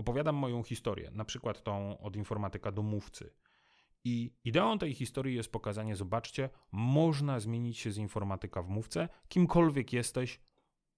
Opowiadam 0.00 0.36
moją 0.36 0.62
historię, 0.62 1.10
na 1.14 1.24
przykład 1.24 1.62
tą 1.62 1.98
od 1.98 2.16
informatyka 2.16 2.72
do 2.72 2.82
mówcy. 2.82 3.32
I 4.04 4.34
ideą 4.44 4.78
tej 4.78 4.94
historii 4.94 5.36
jest 5.36 5.52
pokazanie, 5.52 5.96
zobaczcie, 5.96 6.50
można 6.72 7.40
zmienić 7.40 7.78
się 7.78 7.92
z 7.92 7.96
informatyka 7.96 8.62
w 8.62 8.68
mówcę, 8.68 9.08
kimkolwiek 9.28 9.92
jesteś, 9.92 10.40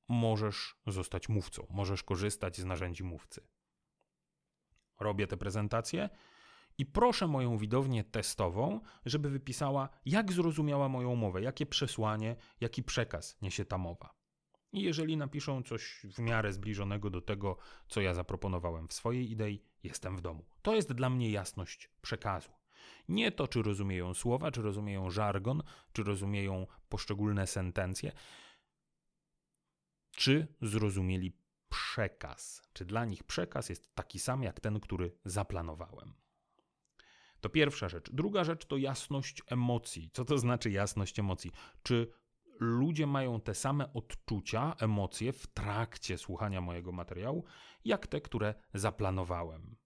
możesz 0.09 0.77
zostać 0.87 1.29
mówcą, 1.29 1.67
możesz 1.71 2.03
korzystać 2.03 2.57
z 2.57 2.65
narzędzi 2.65 3.05
mówcy. 3.05 3.47
Robię 5.01 5.27
te 5.27 5.37
prezentacje 5.37 6.09
i 6.79 6.87
proszę 6.87 7.27
moją 7.27 7.59
widownię 7.59 8.05
testową, 8.05 8.81
żeby 9.05 9.31
wypisała, 9.31 9.89
jak 10.05 10.33
zrozumiała 10.33 10.89
moją 10.89 11.17
mowę, 11.17 11.43
jakie 11.43 11.67
przesłanie, 11.67 12.37
jaki 12.61 12.83
przekaz 12.83 13.39
niesie 13.43 13.65
ta 13.65 13.79
mowa. 13.79 14.22
I 14.73 14.83
jeżeli 14.83 15.17
napiszą 15.17 15.63
coś 15.63 16.01
w 16.05 16.19
miarę 16.19 16.53
zbliżonego 16.53 17.11
do 17.11 17.21
tego, 17.21 17.57
co 17.89 18.01
ja 18.01 18.15
zaproponowałem 18.15 18.89
w 18.89 18.93
swojej 18.93 19.31
idei, 19.31 19.63
jestem 19.83 20.17
w 20.17 20.21
domu. 20.21 20.45
To 20.63 20.75
jest 20.75 20.93
dla 20.93 21.11
mnie 21.11 21.31
jasność 21.31 21.91
przekazu. 22.03 22.51
Nie 23.09 23.33
to, 23.33 23.49
czy 23.49 23.63
rozumieją 23.63 24.15
słowa, 24.15 24.51
czy 24.51 24.63
rozumieją 24.63 25.11
żargon, 25.11 25.63
czy 25.93 26.03
rozumieją 26.03 26.67
poszczególne 26.89 27.47
sentencje, 27.47 28.13
czy 30.11 30.47
zrozumieli 30.63 31.33
przekaz. 31.69 32.63
Czy 32.73 32.85
dla 32.85 33.05
nich 33.05 33.25
przekaz 33.25 33.69
jest 33.69 33.95
taki 33.95 34.19
sam 34.19 34.43
jak 34.43 34.61
ten, 34.61 34.81
który 34.81 35.13
zaplanowałem. 35.25 36.15
To 37.41 37.49
pierwsza 37.49 37.89
rzecz. 37.89 38.11
Druga 38.13 38.45
rzecz 38.45 38.65
to 38.65 38.77
jasność 38.77 39.43
emocji. 39.47 40.11
Co 40.13 40.25
to 40.25 40.39
znaczy 40.39 40.71
jasność 40.71 41.19
emocji? 41.19 41.53
Czy 41.83 42.13
ludzie 42.63 43.07
mają 43.07 43.41
te 43.41 43.55
same 43.55 43.93
odczucia, 43.93 44.77
emocje 44.81 45.33
w 45.33 45.47
trakcie 45.47 46.19
słuchania 46.19 46.61
mojego 46.61 46.93
materiału, 46.93 47.45
jak 47.85 48.07
te, 48.07 48.21
które 48.21 48.55
zaplanowałem? 48.75 49.77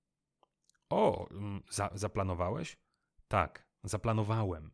O, 0.90 1.28
mm, 1.30 1.62
za, 1.70 1.90
zaplanowałeś? 1.94 2.76
Tak, 3.28 3.66
zaplanowałem. 3.84 4.70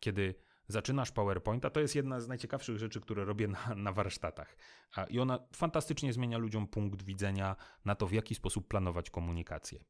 Kiedy 0.00 0.34
zaczynasz 0.68 1.12
PowerPointa, 1.12 1.70
to 1.70 1.80
jest 1.80 1.94
jedna 1.94 2.20
z 2.20 2.28
najciekawszych 2.28 2.78
rzeczy, 2.78 3.00
które 3.00 3.24
robię 3.24 3.48
na, 3.48 3.74
na 3.74 3.92
warsztatach. 3.92 4.56
I 5.08 5.20
ona 5.20 5.38
fantastycznie 5.56 6.12
zmienia 6.12 6.38
ludziom 6.38 6.66
punkt 6.66 7.02
widzenia 7.02 7.56
na 7.84 7.94
to, 7.94 8.06
w 8.06 8.12
jaki 8.12 8.34
sposób 8.34 8.68
planować 8.68 9.10
komunikację. 9.10 9.84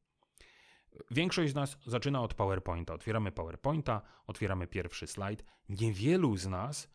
Większość 1.11 1.51
z 1.51 1.55
nas 1.55 1.77
zaczyna 1.85 2.21
od 2.21 2.33
PowerPointa. 2.33 2.93
Otwieramy 2.93 3.31
PowerPointa, 3.31 4.01
otwieramy 4.27 4.67
pierwszy 4.67 5.07
slajd. 5.07 5.45
Niewielu 5.69 6.37
z 6.37 6.47
nas 6.47 6.94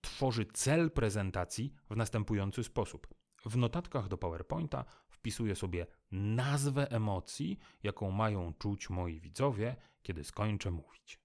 tworzy 0.00 0.46
cel 0.46 0.90
prezentacji 0.90 1.74
w 1.90 1.96
następujący 1.96 2.64
sposób. 2.64 3.14
W 3.44 3.56
notatkach 3.56 4.08
do 4.08 4.18
PowerPointa 4.18 4.84
wpisuję 5.08 5.56
sobie 5.56 5.86
nazwę 6.12 6.90
emocji, 6.90 7.58
jaką 7.82 8.10
mają 8.10 8.54
czuć 8.54 8.90
moi 8.90 9.20
widzowie, 9.20 9.76
kiedy 10.02 10.24
skończę 10.24 10.70
mówić. 10.70 11.20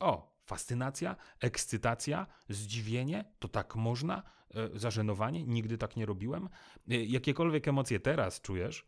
O, 0.00 0.38
fascynacja, 0.44 1.16
ekscytacja, 1.40 2.26
zdziwienie, 2.48 3.24
to 3.38 3.48
tak 3.48 3.76
można, 3.76 4.22
e, 4.54 4.78
zażenowanie, 4.78 5.44
nigdy 5.44 5.78
tak 5.78 5.96
nie 5.96 6.06
robiłem. 6.06 6.48
E, 6.88 7.04
jakiekolwiek 7.04 7.68
emocje 7.68 8.00
teraz 8.00 8.40
czujesz, 8.40 8.86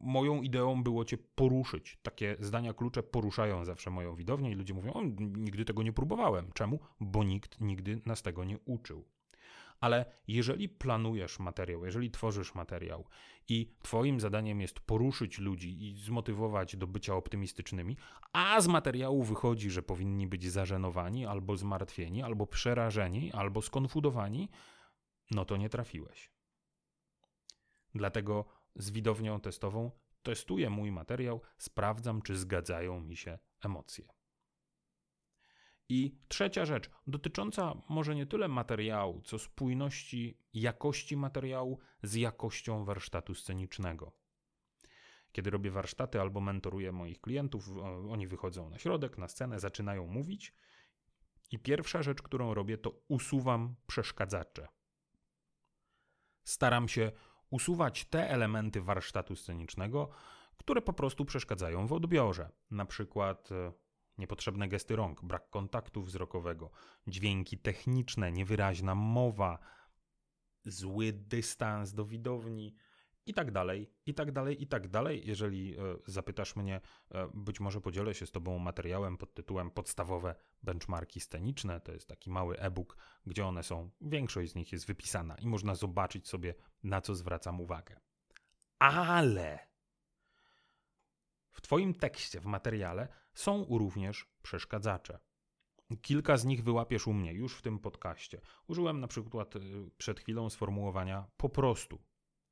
moją 0.00 0.42
ideą 0.42 0.82
było 0.82 1.04
cię 1.04 1.18
poruszyć. 1.18 1.98
Takie 2.02 2.36
zdania 2.40 2.74
klucze 2.74 3.02
poruszają 3.02 3.64
zawsze 3.64 3.90
moją 3.90 4.14
widownię 4.14 4.50
i 4.50 4.54
ludzie 4.54 4.74
mówią, 4.74 4.92
o, 4.92 5.02
nigdy 5.18 5.64
tego 5.64 5.82
nie 5.82 5.92
próbowałem. 5.92 6.52
Czemu? 6.54 6.78
Bo 7.00 7.24
nikt 7.24 7.60
nigdy 7.60 8.00
nas 8.06 8.22
tego 8.22 8.44
nie 8.44 8.58
uczył. 8.58 9.04
Ale 9.80 10.04
jeżeli 10.28 10.68
planujesz 10.68 11.38
materiał, 11.38 11.84
jeżeli 11.84 12.10
tworzysz 12.10 12.54
materiał 12.54 13.04
i 13.48 13.74
Twoim 13.82 14.20
zadaniem 14.20 14.60
jest 14.60 14.80
poruszyć 14.80 15.38
ludzi 15.38 15.88
i 15.88 15.96
zmotywować 15.96 16.76
do 16.76 16.86
bycia 16.86 17.14
optymistycznymi, 17.14 17.96
a 18.32 18.60
z 18.60 18.68
materiału 18.68 19.22
wychodzi, 19.22 19.70
że 19.70 19.82
powinni 19.82 20.26
być 20.26 20.50
zażenowani, 20.50 21.26
albo 21.26 21.56
zmartwieni, 21.56 22.22
albo 22.22 22.46
przerażeni, 22.46 23.32
albo 23.32 23.62
skonfudowani, 23.62 24.48
no 25.30 25.44
to 25.44 25.56
nie 25.56 25.68
trafiłeś. 25.68 26.30
Dlatego 27.94 28.44
z 28.76 28.90
widownią 28.90 29.40
testową 29.40 29.90
testuję 30.22 30.70
mój 30.70 30.92
materiał, 30.92 31.40
sprawdzam, 31.58 32.22
czy 32.22 32.36
zgadzają 32.36 33.00
mi 33.00 33.16
się 33.16 33.38
emocje. 33.64 34.08
I 35.88 36.18
trzecia 36.28 36.64
rzecz, 36.64 36.90
dotycząca 37.06 37.74
może 37.88 38.14
nie 38.14 38.26
tyle 38.26 38.48
materiału, 38.48 39.22
co 39.22 39.38
spójności 39.38 40.38
jakości 40.52 41.16
materiału 41.16 41.78
z 42.02 42.14
jakością 42.14 42.84
warsztatu 42.84 43.34
scenicznego. 43.34 44.12
Kiedy 45.32 45.50
robię 45.50 45.70
warsztaty 45.70 46.20
albo 46.20 46.40
mentoruję 46.40 46.92
moich 46.92 47.20
klientów, 47.20 47.70
oni 48.10 48.26
wychodzą 48.26 48.70
na 48.70 48.78
środek, 48.78 49.18
na 49.18 49.28
scenę, 49.28 49.60
zaczynają 49.60 50.06
mówić. 50.06 50.54
I 51.50 51.58
pierwsza 51.58 52.02
rzecz, 52.02 52.22
którą 52.22 52.54
robię, 52.54 52.78
to 52.78 53.00
usuwam 53.08 53.76
przeszkadzacze. 53.86 54.68
Staram 56.44 56.88
się 56.88 57.12
usuwać 57.50 58.04
te 58.04 58.30
elementy 58.30 58.80
warsztatu 58.80 59.36
scenicznego, 59.36 60.08
które 60.56 60.82
po 60.82 60.92
prostu 60.92 61.24
przeszkadzają 61.24 61.86
w 61.86 61.92
odbiorze. 61.92 62.50
Na 62.70 62.84
przykład 62.84 63.52
e, 63.52 63.72
niepotrzebne 64.18 64.68
gesty 64.68 64.96
rąk, 64.96 65.24
brak 65.24 65.50
kontaktu 65.50 66.02
wzrokowego, 66.02 66.70
dźwięki 67.06 67.58
techniczne, 67.58 68.32
niewyraźna 68.32 68.94
mowa, 68.94 69.58
zły 70.64 71.12
dystans 71.12 71.92
do 71.92 72.04
widowni 72.04 72.74
i 73.26 73.34
tak 73.34 73.50
dalej, 73.50 73.90
i 74.06 74.14
tak 74.14 74.32
dalej, 74.32 74.62
i 74.62 74.66
tak 74.66 74.88
dalej. 74.88 75.22
Jeżeli 75.24 75.78
e, 75.78 75.82
zapytasz 76.06 76.56
mnie, 76.56 76.80
e, 77.10 77.28
być 77.34 77.60
może 77.60 77.80
podzielę 77.80 78.14
się 78.14 78.26
z 78.26 78.30
Tobą 78.32 78.58
materiałem 78.58 79.16
pod 79.16 79.34
tytułem 79.34 79.70
Podstawowe 79.70 80.34
benchmarki 80.62 81.20
sceniczne. 81.20 81.80
To 81.80 81.92
jest 81.92 82.08
taki 82.08 82.30
mały 82.30 82.58
e-book, 82.58 82.96
gdzie 83.26 83.46
one 83.46 83.62
są, 83.62 83.90
większość 84.00 84.52
z 84.52 84.54
nich 84.54 84.72
jest 84.72 84.86
wypisana 84.86 85.34
i 85.34 85.46
można 85.46 85.74
zobaczyć 85.74 86.28
sobie, 86.28 86.54
na 86.86 87.00
co 87.00 87.14
zwracam 87.14 87.60
uwagę. 87.60 88.00
Ale 88.78 89.68
w 91.50 91.60
Twoim 91.60 91.94
tekście, 91.94 92.40
w 92.40 92.46
materiale 92.46 93.08
są 93.34 93.66
również 93.70 94.26
przeszkadzacze. 94.42 95.18
Kilka 96.02 96.36
z 96.36 96.44
nich 96.44 96.64
wyłapiesz 96.64 97.06
u 97.06 97.12
mnie 97.12 97.32
już 97.32 97.56
w 97.56 97.62
tym 97.62 97.78
podcaście. 97.78 98.40
Użyłem 98.66 99.00
na 99.00 99.08
przykład 99.08 99.56
y, 99.56 99.60
przed 99.98 100.20
chwilą 100.20 100.50
sformułowania 100.50 101.26
po 101.36 101.48
prostu. 101.48 102.02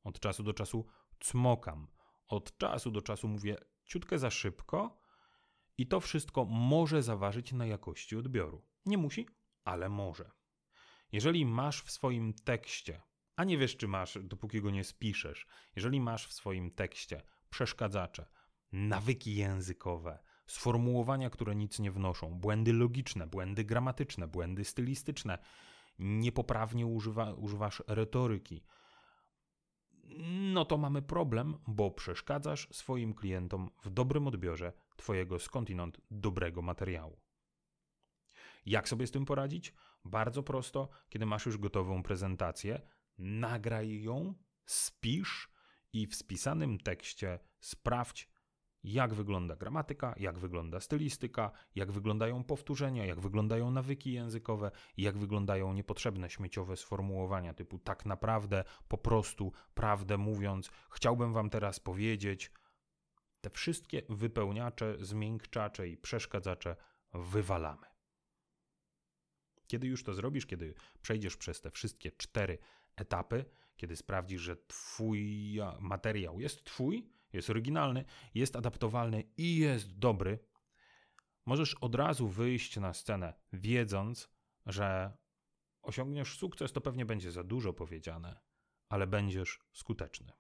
Od 0.05 0.21
czasu 0.21 0.43
do 0.43 0.53
czasu 0.53 0.87
cmokam. 1.21 1.89
Od 2.29 2.57
czasu 2.57 2.91
do 2.91 3.03
czasu 3.03 3.29
mówię 3.29 3.57
ciutkę 3.85 4.19
za 4.19 4.31
szybko 4.31 4.99
i 5.79 5.87
to 5.87 6.01
wszystko 6.01 6.45
może 6.45 7.03
zaważyć 7.03 7.53
na 7.53 7.67
jakości 7.67 8.17
odbioru. 8.17 8.67
Nie 8.87 8.99
musi, 8.99 9.29
ale 9.65 9.89
może. 9.89 10.31
Jeżeli 11.13 11.47
masz 11.47 11.83
w 11.83 11.91
swoim 11.91 12.35
tekście, 12.35 13.03
a 13.37 13.45
nie 13.45 13.59
wiesz 13.59 13.77
czy 13.77 13.89
masz, 13.89 14.19
dopóki 14.23 14.61
go 14.61 14.71
nie 14.71 14.85
spiszesz, 14.85 15.47
jeżeli 15.77 16.01
masz 16.01 16.27
w 16.27 16.33
swoim 16.33 16.71
tekście 16.71 17.23
przeszkadzacze, 17.51 18.27
nawyki 18.73 19.35
językowe, 19.35 20.19
sformułowania, 20.47 21.31
które 21.31 21.55
nic 21.55 21.79
nie 21.79 21.93
wnoszą, 21.93 22.35
błędy 22.35 22.73
logiczne, 22.73 23.27
błędy 23.27 23.65
gramatyczne, 23.65 24.29
błędy 24.29 24.65
stylistyczne, 24.65 25.39
niepoprawnie 25.99 26.87
używa, 26.87 27.33
używasz 27.33 27.83
retoryki, 27.87 28.65
no 30.53 30.65
to 30.65 30.79
mamy 30.79 31.03
problem, 31.03 31.59
bo 31.67 31.91
przeszkadzasz 31.91 32.69
swoim 32.73 33.15
klientom 33.15 33.71
w 33.85 33.91
dobrym 33.91 34.27
odbiorze 34.27 34.73
Twojego 34.97 35.39
skądinąd 35.39 36.01
dobrego 36.11 36.63
materiału. 36.63 37.21
Jak 38.67 38.89
sobie 38.89 39.07
z 39.07 39.11
tym 39.11 39.25
poradzić? 39.25 39.75
Bardzo 40.05 40.43
prosto, 40.43 40.89
kiedy 41.09 41.27
masz 41.27 41.47
już 41.47 41.59
gotową 41.59 42.03
prezentację, 42.03 42.81
nagraj 43.19 44.03
ją, 44.03 44.35
spisz 44.67 45.49
i 45.93 46.07
w 46.07 46.15
spisanym 46.15 46.79
tekście 46.79 47.39
sprawdź, 47.61 48.29
jak 48.85 49.15
wygląda 49.15 49.57
gramatyka, 49.57 50.15
jak 50.17 50.39
wygląda 50.39 50.81
stylistyka, 50.81 51.51
jak 51.75 51.93
wyglądają 51.93 52.45
powtórzenia, 52.45 53.07
jak 53.07 53.21
wyglądają 53.21 53.71
nawyki 53.71 54.13
językowe, 54.13 54.71
jak 54.97 55.19
wyglądają 55.19 55.73
niepotrzebne 55.73 56.31
śmieciowe 56.31 56.77
sformułowania 56.77 57.55
typu 57.55 57.79
tak 57.79 58.07
naprawdę, 58.07 58.65
po 58.89 58.99
prostu, 58.99 59.53
prawdę 59.75 60.19
mówiąc, 60.19 60.71
chciałbym 60.91 61.33
wam 61.33 61.51
teraz 61.51 61.81
powiedzieć. 61.81 62.53
Te 63.41 63.51
wszystkie 63.51 64.03
wypełniacze, 64.09 64.97
zmiękczacze 65.01 65.89
i 65.89 65.97
przeszkadzacze 65.97 66.77
wywalamy. 67.15 67.87
Kiedy 69.67 69.87
już 69.87 70.05
to 70.05 70.15
zrobisz, 70.15 70.47
kiedy 70.47 70.75
przejdziesz 71.03 71.37
przez 71.37 71.61
te 71.61 71.71
wszystkie 71.71 72.13
cztery 72.13 72.59
etapy, 72.97 73.45
kiedy 73.77 73.97
sprawdzisz, 73.97 74.43
że 74.43 74.57
Twój 74.57 75.57
materiał 75.81 76.41
jest 76.41 76.65
Twój, 76.65 77.11
jest 77.33 77.51
oryginalny, 77.51 78.05
jest 78.35 78.57
adaptowalny 78.57 79.25
i 79.37 79.57
jest 79.57 79.99
dobry, 79.99 80.39
możesz 81.47 81.75
od 81.75 81.95
razu 81.95 82.29
wyjść 82.29 82.77
na 82.77 82.95
scenę, 82.95 83.35
wiedząc, 83.53 84.31
że 84.67 85.17
osiągniesz 85.83 86.39
sukces, 86.39 86.73
to 86.73 86.81
pewnie 86.81 87.07
będzie 87.07 87.33
za 87.33 87.45
dużo 87.45 87.73
powiedziane, 87.73 88.41
ale 88.89 89.07
będziesz 89.07 89.61
skuteczny. 89.73 90.33